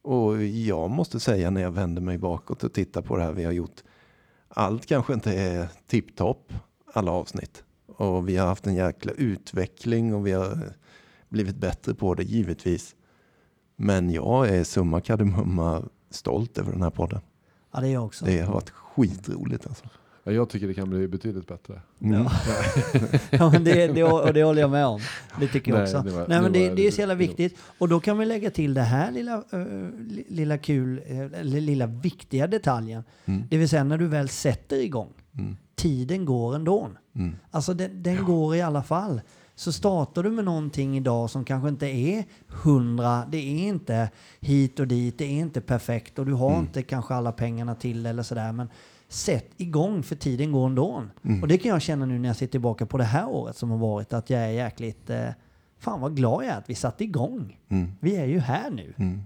[0.01, 3.43] Och jag måste säga när jag vänder mig bakåt och tittar på det här vi
[3.43, 3.83] har gjort.
[4.49, 6.53] Allt kanske inte är tipptopp,
[6.93, 7.63] alla avsnitt.
[7.87, 10.73] Och vi har haft en jäkla utveckling och vi har
[11.29, 12.95] blivit bättre på det givetvis.
[13.75, 17.19] Men jag är summa kardemumma stolt över den här podden.
[17.73, 18.25] Ja, det är jag också.
[18.25, 19.85] Det har varit skitroligt alltså.
[20.23, 21.81] Ja, jag tycker det kan bli betydligt bättre.
[22.01, 22.27] Mm.
[23.31, 25.01] Ja, men det, det, och det håller jag med om.
[25.39, 26.01] Det tycker jag Nej, också.
[26.09, 27.57] det var- Nej, det men det, var- det är så jävla det- viktigt.
[27.77, 29.43] Och då kan vi lägga till det här lilla,
[29.99, 30.99] li- lilla kul,
[31.33, 33.03] eller lilla viktiga detaljen.
[33.25, 33.43] Mm.
[33.49, 35.13] Det vill säga när du väl sätter igång.
[35.37, 35.57] Mm.
[35.75, 36.89] Tiden går ändå.
[37.15, 37.35] Mm.
[37.51, 39.21] Alltså den, den går i alla fall.
[39.59, 44.79] Så startar du med någonting idag som kanske inte är hundra, det är inte hit
[44.79, 48.23] och dit, det är inte perfekt och du har inte kanske alla pengarna till eller
[48.23, 48.51] sådär.
[48.51, 48.69] Men
[49.07, 51.03] sätt igång för tiden går ändå.
[51.41, 53.71] Och det kan jag känna nu när jag ser tillbaka på det här året som
[53.71, 55.29] har varit att jag är jäkligt, eh,
[55.77, 57.59] fan vad glad jag är att vi satte igång.
[57.69, 57.91] Mm.
[57.99, 58.93] Vi är ju här nu.
[58.97, 59.23] Mm.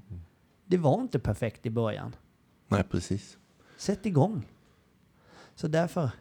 [0.65, 2.15] Det var inte perfekt i början.
[2.67, 3.37] Nej, precis.
[3.77, 4.47] Sätt igång.
[5.55, 6.11] Så därför,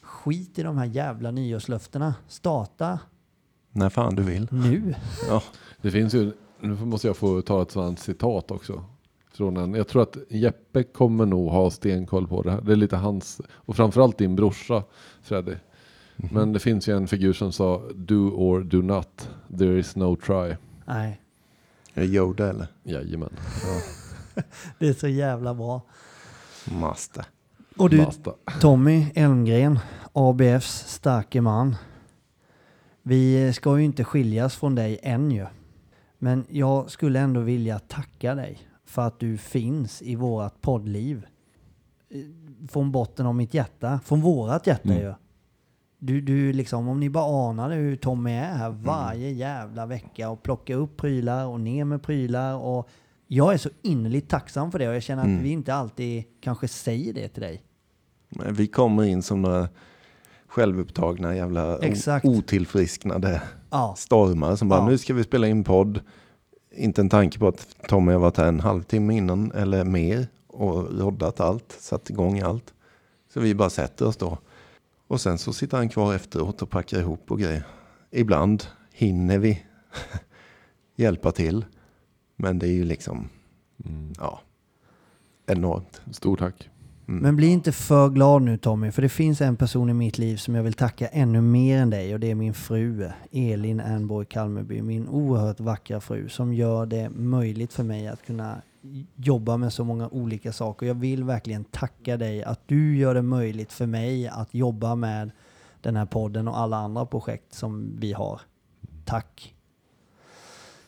[0.00, 2.14] skit i de här jävla nyårslöftena.
[2.28, 2.98] Starta
[3.72, 4.48] När fan du vill.
[4.50, 4.94] nu.
[5.28, 5.42] Ja.
[5.82, 8.84] Det finns ju, nu måste jag få ta ett sådant citat också.
[9.32, 12.60] Från en, jag tror att Jeppe kommer nog ha stenkoll på det här.
[12.60, 14.82] Det är lite hans, och framförallt din brorsa
[15.22, 15.54] Freddy.
[16.16, 20.16] Men det finns ju en figur som sa do or do not, there is no
[20.16, 20.56] try.
[20.84, 21.20] Nej,
[21.94, 22.66] Är det Yoda eller?
[22.82, 23.30] Jajamän.
[24.78, 25.82] det är så jävla bra.
[26.64, 27.24] Master.
[27.76, 28.06] Och du.
[28.60, 29.78] Tommy Elmgren,
[30.12, 31.76] ABFs starke man.
[33.02, 35.46] Vi ska ju inte skiljas från dig än ju.
[36.18, 41.26] Men jag skulle ändå vilja tacka dig för att du finns i vårat poddliv.
[42.70, 45.02] Från botten av mitt hjärta, från vårat hjärta Mm.
[45.02, 45.14] ju.
[46.02, 50.42] Du, du liksom, om ni bara anade hur Tommy är här varje jävla vecka och
[50.42, 52.88] plockar upp prylar och ner med prylar och
[53.26, 55.42] jag är så innerligt tacksam för det och jag känner att Mm.
[55.42, 57.62] vi inte alltid kanske säger det till dig.
[58.28, 59.68] Men Vi kommer in som några
[60.50, 62.24] självupptagna jävla Exakt.
[62.24, 64.86] otillfrisknade Ja, stormar som bara Ja.
[64.88, 66.00] nu ska vi spela in podd.
[66.74, 70.98] Inte en tanke på att Tommy har varit här en halvtimme innan eller mer och
[71.00, 72.74] roddat allt, satt igång allt.
[73.34, 74.38] Så vi bara sätter oss då.
[75.06, 77.62] Och sen så sitter han kvar efteråt och packar ihop och grejer.
[78.10, 79.62] Ibland hinner vi
[80.96, 81.64] hjälpa till.
[82.36, 83.28] Men det är ju liksom,
[83.84, 84.12] Mm.
[84.18, 84.40] ja,
[85.46, 86.00] enormt.
[86.12, 86.69] Stort tack.
[87.10, 87.22] Mm.
[87.22, 90.36] Men bli inte för glad nu Tommy, för det finns en person i mitt liv
[90.36, 94.26] som jag vill tacka ännu mer än dig och det är min fru Elin Ernborg
[94.26, 98.62] Kalmerby, min oerhört vackra fru som gör det möjligt för mig att kunna
[99.16, 100.86] jobba med så många olika saker.
[100.86, 105.30] Jag vill verkligen tacka dig att du gör det möjligt för mig att jobba med
[105.80, 108.40] den här podden och alla andra projekt som vi har.
[109.04, 109.54] Tack.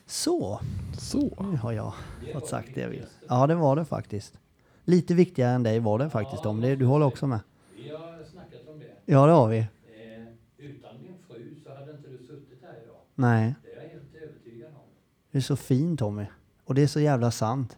[0.06, 0.60] Så,
[0.98, 1.46] Så.
[1.50, 1.92] nu har jag
[2.32, 3.06] fått sagt det jag vill.
[3.28, 4.41] Ja, det var det faktiskt.
[4.84, 6.76] Lite viktigare än dig var det faktiskt om det.
[6.76, 7.40] Du håller också med?
[7.76, 9.12] Vi har snackat om det.
[9.12, 9.58] Ja, det har vi.
[9.58, 9.64] Eh,
[10.58, 12.96] utan din fru så hade inte du suttit här idag.
[13.14, 14.80] Nej, Det är jag helt övertygad om.
[15.30, 16.24] du är så fin Tommy.
[16.64, 17.76] Och det är så jävla sant.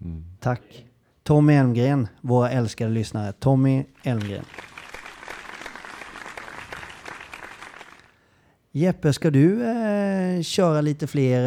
[0.00, 0.24] Mm.
[0.40, 0.86] Tack.
[1.22, 3.32] Tommy Elmgren, våra älskade lyssnare.
[3.32, 4.44] Tommy Elmgren.
[8.70, 11.40] Jeppe, ska du eh, köra lite fler...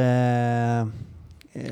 [0.81, 0.87] Eh,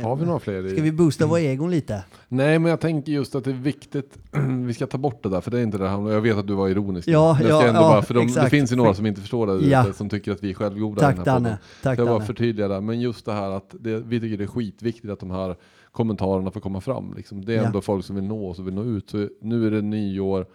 [0.01, 0.69] Har vi några fler?
[0.69, 2.03] Ska vi boosta våra egon lite?
[2.27, 4.17] Nej, men jag tänker just att det är viktigt.
[4.65, 6.09] vi ska ta bort det där, för det är inte det här.
[6.11, 7.07] Jag vet att du var ironisk.
[7.07, 9.21] Ja, Men jag ja, ändå ja, bara, för de, det finns ju några som inte
[9.21, 9.93] förstår det, Ja.
[9.93, 11.43] som tycker att vi är självgoda i Tack den här podden.
[11.43, 11.57] Danne.
[11.84, 12.25] Tack jag bara Danne.
[12.25, 12.82] förtydliga det.
[12.82, 15.55] Men just det här att det, vi tycker det är skitviktigt att de här
[15.91, 17.13] kommentarerna får komma fram.
[17.17, 17.45] Liksom.
[17.45, 17.63] Det är Ja.
[17.65, 19.09] ändå folk som vill nå oss och vill nå ut.
[19.09, 20.45] Så nu är det nyår,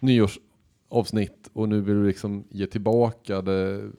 [0.00, 3.90] nyårsavsnitt och nu vill vi liksom ge tillbaka det,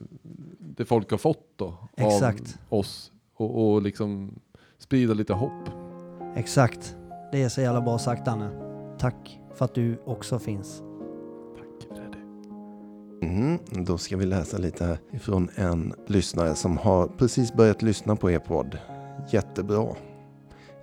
[0.59, 2.57] det folk har fått då, Exakt.
[2.69, 3.11] av oss.
[3.35, 4.39] Och, och liksom
[4.79, 5.69] sprida lite hopp.
[6.35, 6.95] Exakt.
[7.31, 8.49] Det är så jävla bra sagt Danne.
[8.97, 10.83] Tack för att du också finns.
[11.57, 12.19] Tack Freddy.
[13.21, 18.15] Mm, då ska vi läsa lite här ifrån en lyssnare som har precis börjat lyssna
[18.15, 18.77] på er podd.
[19.29, 19.95] Jättebra.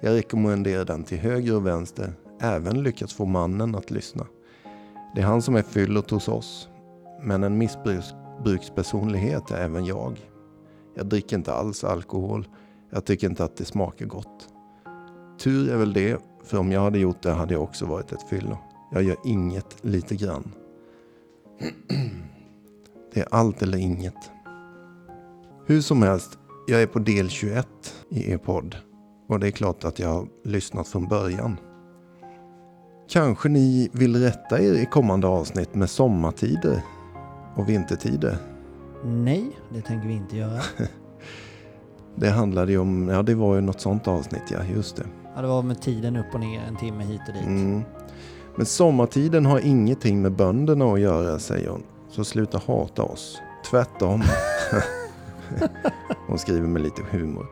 [0.01, 2.13] Jag rekommenderar den till höger och vänster.
[2.41, 4.27] Även lyckats få mannen att lyssna.
[5.15, 6.69] Det är han som är fyllot hos oss.
[7.23, 10.31] Men en missbrukspersonlighet är även jag.
[10.95, 12.49] Jag dricker inte alls alkohol.
[12.97, 14.49] Jag tycker inte att det smakar gott.
[15.39, 18.29] Tur är väl det, för om jag hade gjort det hade jag också varit ett
[18.31, 18.59] fyllo.
[18.93, 20.53] Jag gör inget lite grann.
[23.15, 24.31] Det är allt eller inget.
[25.67, 27.69] Hur som helst, jag är på del 21
[28.09, 28.77] i er podd.
[29.29, 31.57] Och det är klart att jag har lyssnat från början.
[33.09, 36.83] Kanske ni vill rätta er i kommande avsnitt med sommartider
[37.57, 38.39] och vintertider.
[39.05, 40.61] Nej, det tänker vi inte göra.
[42.17, 45.07] Det handlade ju om, ja det var ju något sånt avsnitt ja, just det.
[45.35, 47.47] Ja, det var med tiden upp och ner, en timme hit och dit.
[47.47, 47.83] Mm.
[48.57, 51.83] Men sommartiden har ingenting med bönderna att göra, säger hon.
[52.11, 53.41] Så sluta hata oss.
[53.71, 54.23] Tvärtom.
[56.27, 57.47] hon skriver med lite humor.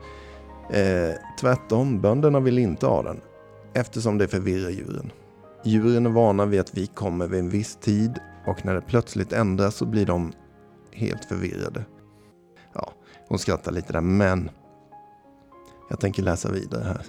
[0.69, 3.21] Eh, tvärtom, bönderna vill inte ha den.
[3.73, 5.11] Eftersom det förvirrar djuren.
[5.63, 9.33] Djuren är vana vid att vi kommer vid en viss tid och när det plötsligt
[9.33, 10.33] ändras så blir de
[10.91, 11.85] helt förvirrade.
[13.27, 14.49] Hon skrattar lite där, men
[15.89, 17.05] jag tänker läsa vidare här.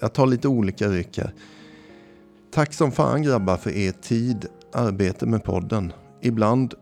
[0.00, 1.34] Jag tar lite olika ryck här.
[2.50, 5.92] Tack som fan grabbar för er tid, arbete med podden.
[6.20, 6.74] Ibland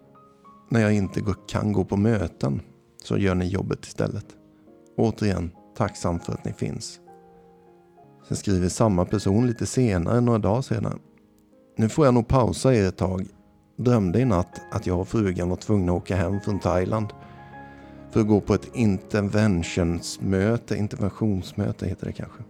[0.69, 2.61] när jag inte kan gå på möten
[3.05, 4.27] så gör ni jobbet istället.
[4.97, 7.01] Återigen, tacksam för att ni finns.
[8.29, 10.99] Sen skriver samma person lite senare, några dagar senare.
[11.77, 13.27] Nu får jag nog pausa er ett tag.
[13.77, 17.09] Drömde i natt att jag och frugan var tvungna att åka hem från Thailand
[18.11, 22.43] för att gå på ett interventionsmöte, interventionsmöte heter det kanske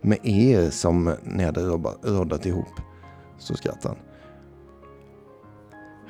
[0.00, 2.80] med er som ni hade robba- roddat ihop.
[3.38, 3.98] Så skrattar han.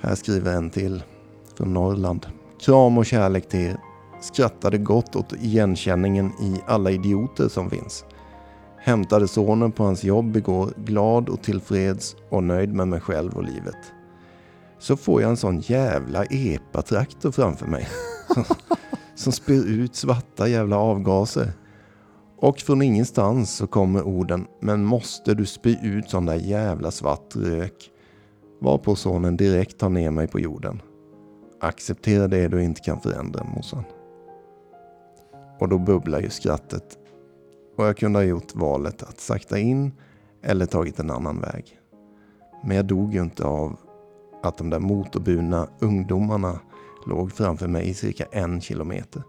[0.01, 1.03] Här skriver en till
[1.57, 2.27] från Norrland.
[2.61, 3.77] Kram och kärlek till er.
[4.21, 8.05] Skrattade gott åt igenkänningen i alla idioter som finns.
[8.79, 13.45] Hämtade sonen på hans jobb igår, glad och tillfreds och nöjd med mig själv och
[13.45, 13.93] livet.
[14.79, 17.89] Så får jag en sån jävla epatraktor framför mig.
[18.35, 18.45] Som,
[19.15, 21.53] som spyr ut svarta jävla avgaser.
[22.41, 27.37] Och från ingenstans så kommer orden Men måste du spy ut sån där jävla svart
[27.37, 27.91] rök?
[28.61, 30.83] Varpå sonen direkt tar ner mig på jorden.
[31.61, 33.85] Acceptera det du inte kan förändra morsan.
[35.61, 36.99] Och då bubblar ju skrattet.
[37.77, 39.93] Och jag kunde ha gjort valet att sakta in
[40.43, 41.79] eller tagit en annan väg.
[42.65, 43.77] Men jag dog ju inte av
[44.43, 46.61] att de där motorburna ungdomarna
[47.09, 49.23] låg framför mig i cirka en kilometer.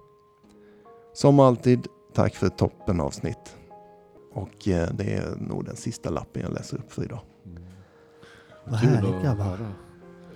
[1.13, 3.57] Som alltid Tack för toppen avsnitt.
[4.33, 7.19] Och eh, det är nog den sista lappen jag läser upp för idag.
[8.65, 9.67] Vad Kul härligt att grabbar.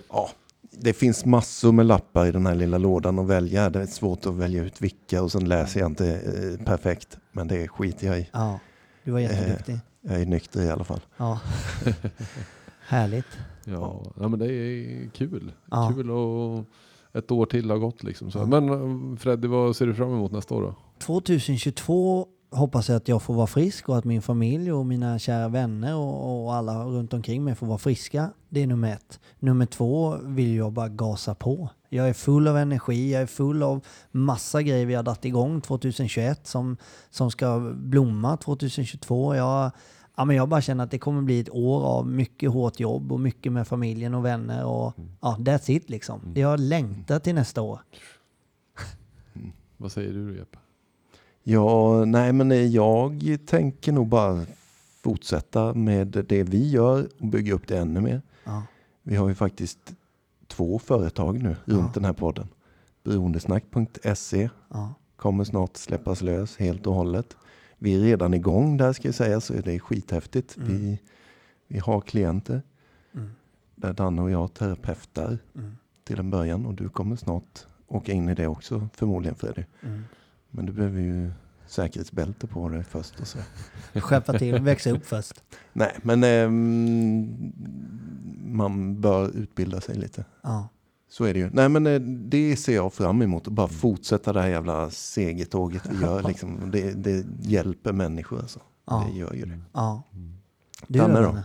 [0.08, 0.30] Ja,
[0.70, 3.70] det finns massor med lappar i den här lilla lådan att välja.
[3.70, 7.18] Det är svårt att välja ut vilka och sen läser jag inte eh, perfekt.
[7.32, 8.28] Men det skiter jag i.
[8.32, 8.58] Ja,
[9.04, 9.78] du var jätteduktig.
[10.00, 11.00] Jag är nykter i alla fall.
[11.16, 11.40] Ja.
[12.86, 13.38] Härligt.
[13.64, 15.52] Ja, ja, men det är kul.
[15.70, 15.92] Ja.
[15.96, 16.64] Kul och
[17.14, 18.30] ett år till har gått liksom.
[18.30, 18.46] Så.
[18.46, 20.74] Men eh, Freddy, vad ser du fram emot nästa år då?
[20.98, 25.48] 2022 hoppas jag att jag får vara frisk och att min familj och mina kära
[25.48, 28.30] vänner och, och alla runt omkring mig får vara friska.
[28.48, 29.20] Det är nummer ett.
[29.38, 31.68] Nummer två vill jag bara gasa på.
[31.88, 35.60] Jag är full av energi, jag är full av massa grejer vi har dragit igång
[35.60, 36.76] 2021 som,
[37.10, 39.34] som ska blomma 2022.
[39.34, 39.70] Jag,
[40.16, 43.12] ja, men jag bara känner att det kommer bli ett år av mycket hårt jobb
[43.12, 46.20] och mycket med familjen och vänner och ja, that's it liksom.
[46.34, 47.80] Jag längtar till nästa år.
[49.76, 50.58] Vad säger du Jeppe?
[51.42, 54.46] Ja, nej men jag tänker nog bara
[55.02, 58.22] fortsätta med det vi gör och bygga upp det ännu mer.
[58.44, 58.62] Ja.
[59.02, 59.78] Vi har ju faktiskt
[60.46, 61.90] två företag nu runt Ja.
[61.94, 62.48] den här podden.
[63.02, 64.94] Beroendesnack.se Ja.
[65.16, 67.36] kommer snart släppas lös helt och hållet.
[67.84, 70.56] Vi är redan igång där ska jag säga så det är skithäftigt.
[70.56, 70.68] Mm.
[70.68, 70.98] Vi,
[71.68, 72.62] vi har klienter
[73.14, 73.30] Mm.
[73.74, 75.76] där Danne och jag terapeutar Mm.
[76.04, 79.64] till en början och du kommer snart åka in i det också förmodligen Freddy.
[79.82, 80.04] Mm.
[80.50, 81.30] Men du behöver ju
[81.66, 83.38] säkerhetsbälte på dig först och så.
[84.00, 85.42] Skärpa till, växa upp först.
[85.72, 87.52] Nej, men ehm,
[88.44, 90.24] man bör utbilda sig lite.
[90.42, 90.68] Ja.
[91.14, 91.50] Så är det ju.
[91.52, 93.46] Nej, men eh, det ser jag fram emot.
[93.46, 96.22] Att bara fortsätta det här jävla segertåget vi gör.
[96.22, 96.60] Liksom.
[96.72, 98.60] Det, det hjälper människor alltså.
[98.84, 99.06] Ja.
[99.08, 99.60] Det gör ju det.
[99.72, 100.02] ja.
[100.88, 101.20] Danne då?
[101.20, 101.26] då?
[101.26, 101.44] Danne?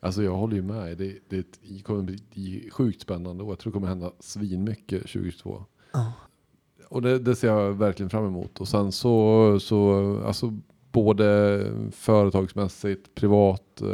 [0.00, 0.98] Alltså jag håller ju med.
[0.98, 5.64] Det, det, det kommer bli sjukt spännande och jag tror det kommer hända svinmycket 2022.
[5.92, 6.12] Ja.
[6.88, 8.60] Och det, det ser jag verkligen fram emot.
[8.60, 10.58] Och sen så, så alltså
[10.92, 13.88] både företagsmässigt, privat, eh,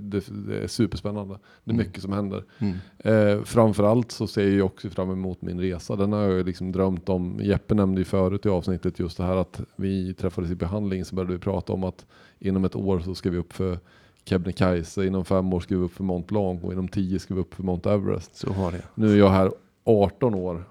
[0.00, 1.38] det, det är superspännande.
[1.64, 1.86] Det är Mm.
[1.86, 2.44] mycket som händer.
[2.58, 2.76] Mm.
[2.98, 5.96] Eh, framförallt så ser jag också fram emot min resa.
[5.96, 7.38] Den har jag liksom drömt om.
[7.42, 11.14] Jeppe nämnde ju förut i avsnittet just det här att vi träffades i behandling så
[11.14, 12.06] började vi prata om att
[12.38, 13.78] inom ett år så ska vi upp för
[14.24, 17.40] Kebnekaise, inom fem år ska vi upp för Mont Blanc och inom tio ska vi
[17.40, 18.36] upp för Mount Everest.
[18.36, 18.82] Så var det.
[18.94, 19.52] Nu är jag här
[19.84, 20.64] 18 år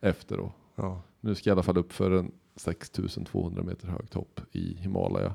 [0.00, 0.52] efter då.
[0.76, 1.02] Ja.
[1.20, 2.30] Nu ska jag i alla fall upp för en
[2.60, 5.34] 6200 meter hög topp i Himalaya.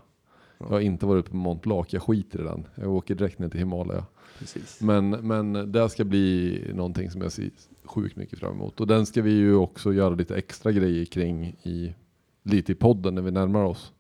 [0.58, 2.68] Jag har inte varit uppe på Mont Blanc, jag skiter i den.
[2.76, 4.06] Jag åker direkt ner till Himalaya.
[4.40, 4.82] Precis.
[4.82, 7.50] Men, men det ska bli någonting som jag ser
[7.84, 8.80] sjukt mycket fram emot.
[8.82, 11.96] Och den ska vi ju också göra lite extra grejer kring i,
[12.44, 13.92] lite i podden när vi närmar oss.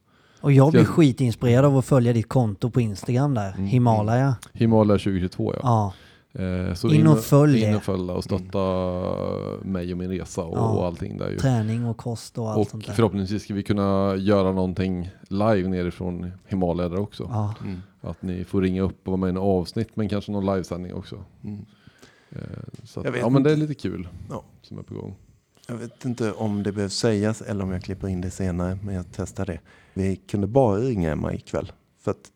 [0.42, 3.52] Och jag blir Ska- skitinspirerad av att följa ditt konto på Instagram där.
[3.54, 3.66] Mm.
[3.66, 4.36] Himalaya.
[4.54, 5.60] Himalaya 2022 ja.
[5.64, 5.94] Ja.
[6.40, 8.60] Eh, så In och följ in och följa och stötta
[9.62, 10.70] mig och min resa och, Ja.
[10.70, 11.38] och allting där ju.
[11.38, 12.94] Träning och kost och allt Och sånt där.
[12.94, 17.24] förhoppningsvis ska vi kunna göra någonting live nerifrån Himalaya där också.
[17.32, 17.54] Ja.
[17.64, 17.82] Mm.
[18.02, 20.94] Att ni får ringa upp och vara med i en avsnitt men kanske någon livesändning
[20.94, 21.24] också.
[21.44, 21.66] Mm.
[22.32, 22.40] Eh,
[22.84, 23.68] så att, Jag vet ja men det är inte.
[23.68, 24.44] lite kul Ja.
[24.62, 25.16] som är på gång.
[25.68, 28.96] Jag vet inte om det behöver sägas eller om jag klipper in det senare, men
[28.96, 29.60] jag testar det.
[29.94, 31.72] Vi kunde bara ringa Emma ikväll.
[32.02, 32.32] För att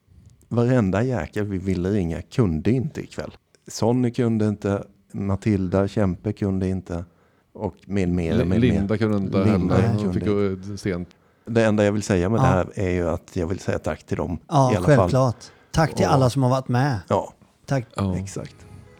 [0.47, 3.31] varenda jäkel vi ville ringa kunde inte ikväll.
[3.69, 7.05] Sonny kunde inte, Matilda Kämpe kunde inte
[7.53, 8.33] och med mer.
[8.37, 9.87] Li- Med Linda kunde inte Linda heller.
[9.87, 11.09] Hon kunde fick gå sent.
[11.45, 12.41] Det enda jag vill säga med Ja.
[12.41, 14.97] det här är ju att jag vill säga tack till dem Ja, i alla fall.
[14.97, 15.35] självklart.
[15.71, 16.99] Tack till Och- alla som har varit med.
[17.07, 17.33] Ja,
[17.65, 17.85] Tack.
[17.95, 18.17] Ja.
[18.17, 18.55] exakt.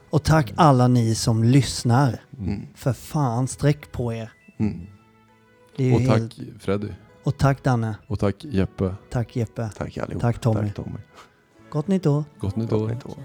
[0.09, 2.19] Och tack alla ni som lyssnar.
[2.39, 2.61] Mm.
[2.75, 4.31] För fan, sträck på er.
[4.57, 4.79] Mm.
[5.93, 6.39] Och tack helt...
[6.59, 6.87] Freddy.
[7.23, 7.95] Och tack Danne.
[8.07, 8.95] Och tack Jeppe.
[9.09, 9.69] Tack Jeppe.
[9.77, 10.21] Tack allihop.
[10.21, 10.61] Tack, Tommy.
[10.67, 10.97] Tack, Tommy.
[11.69, 12.23] Gott nytt år.
[12.39, 12.87] Gott nytt Gott år.
[12.87, 13.17] nytt år.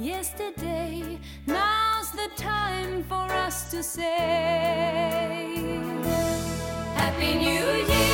[0.00, 1.18] Yesterday.
[1.46, 4.08] Now's the time for us to say
[6.96, 8.09] Happy New Year.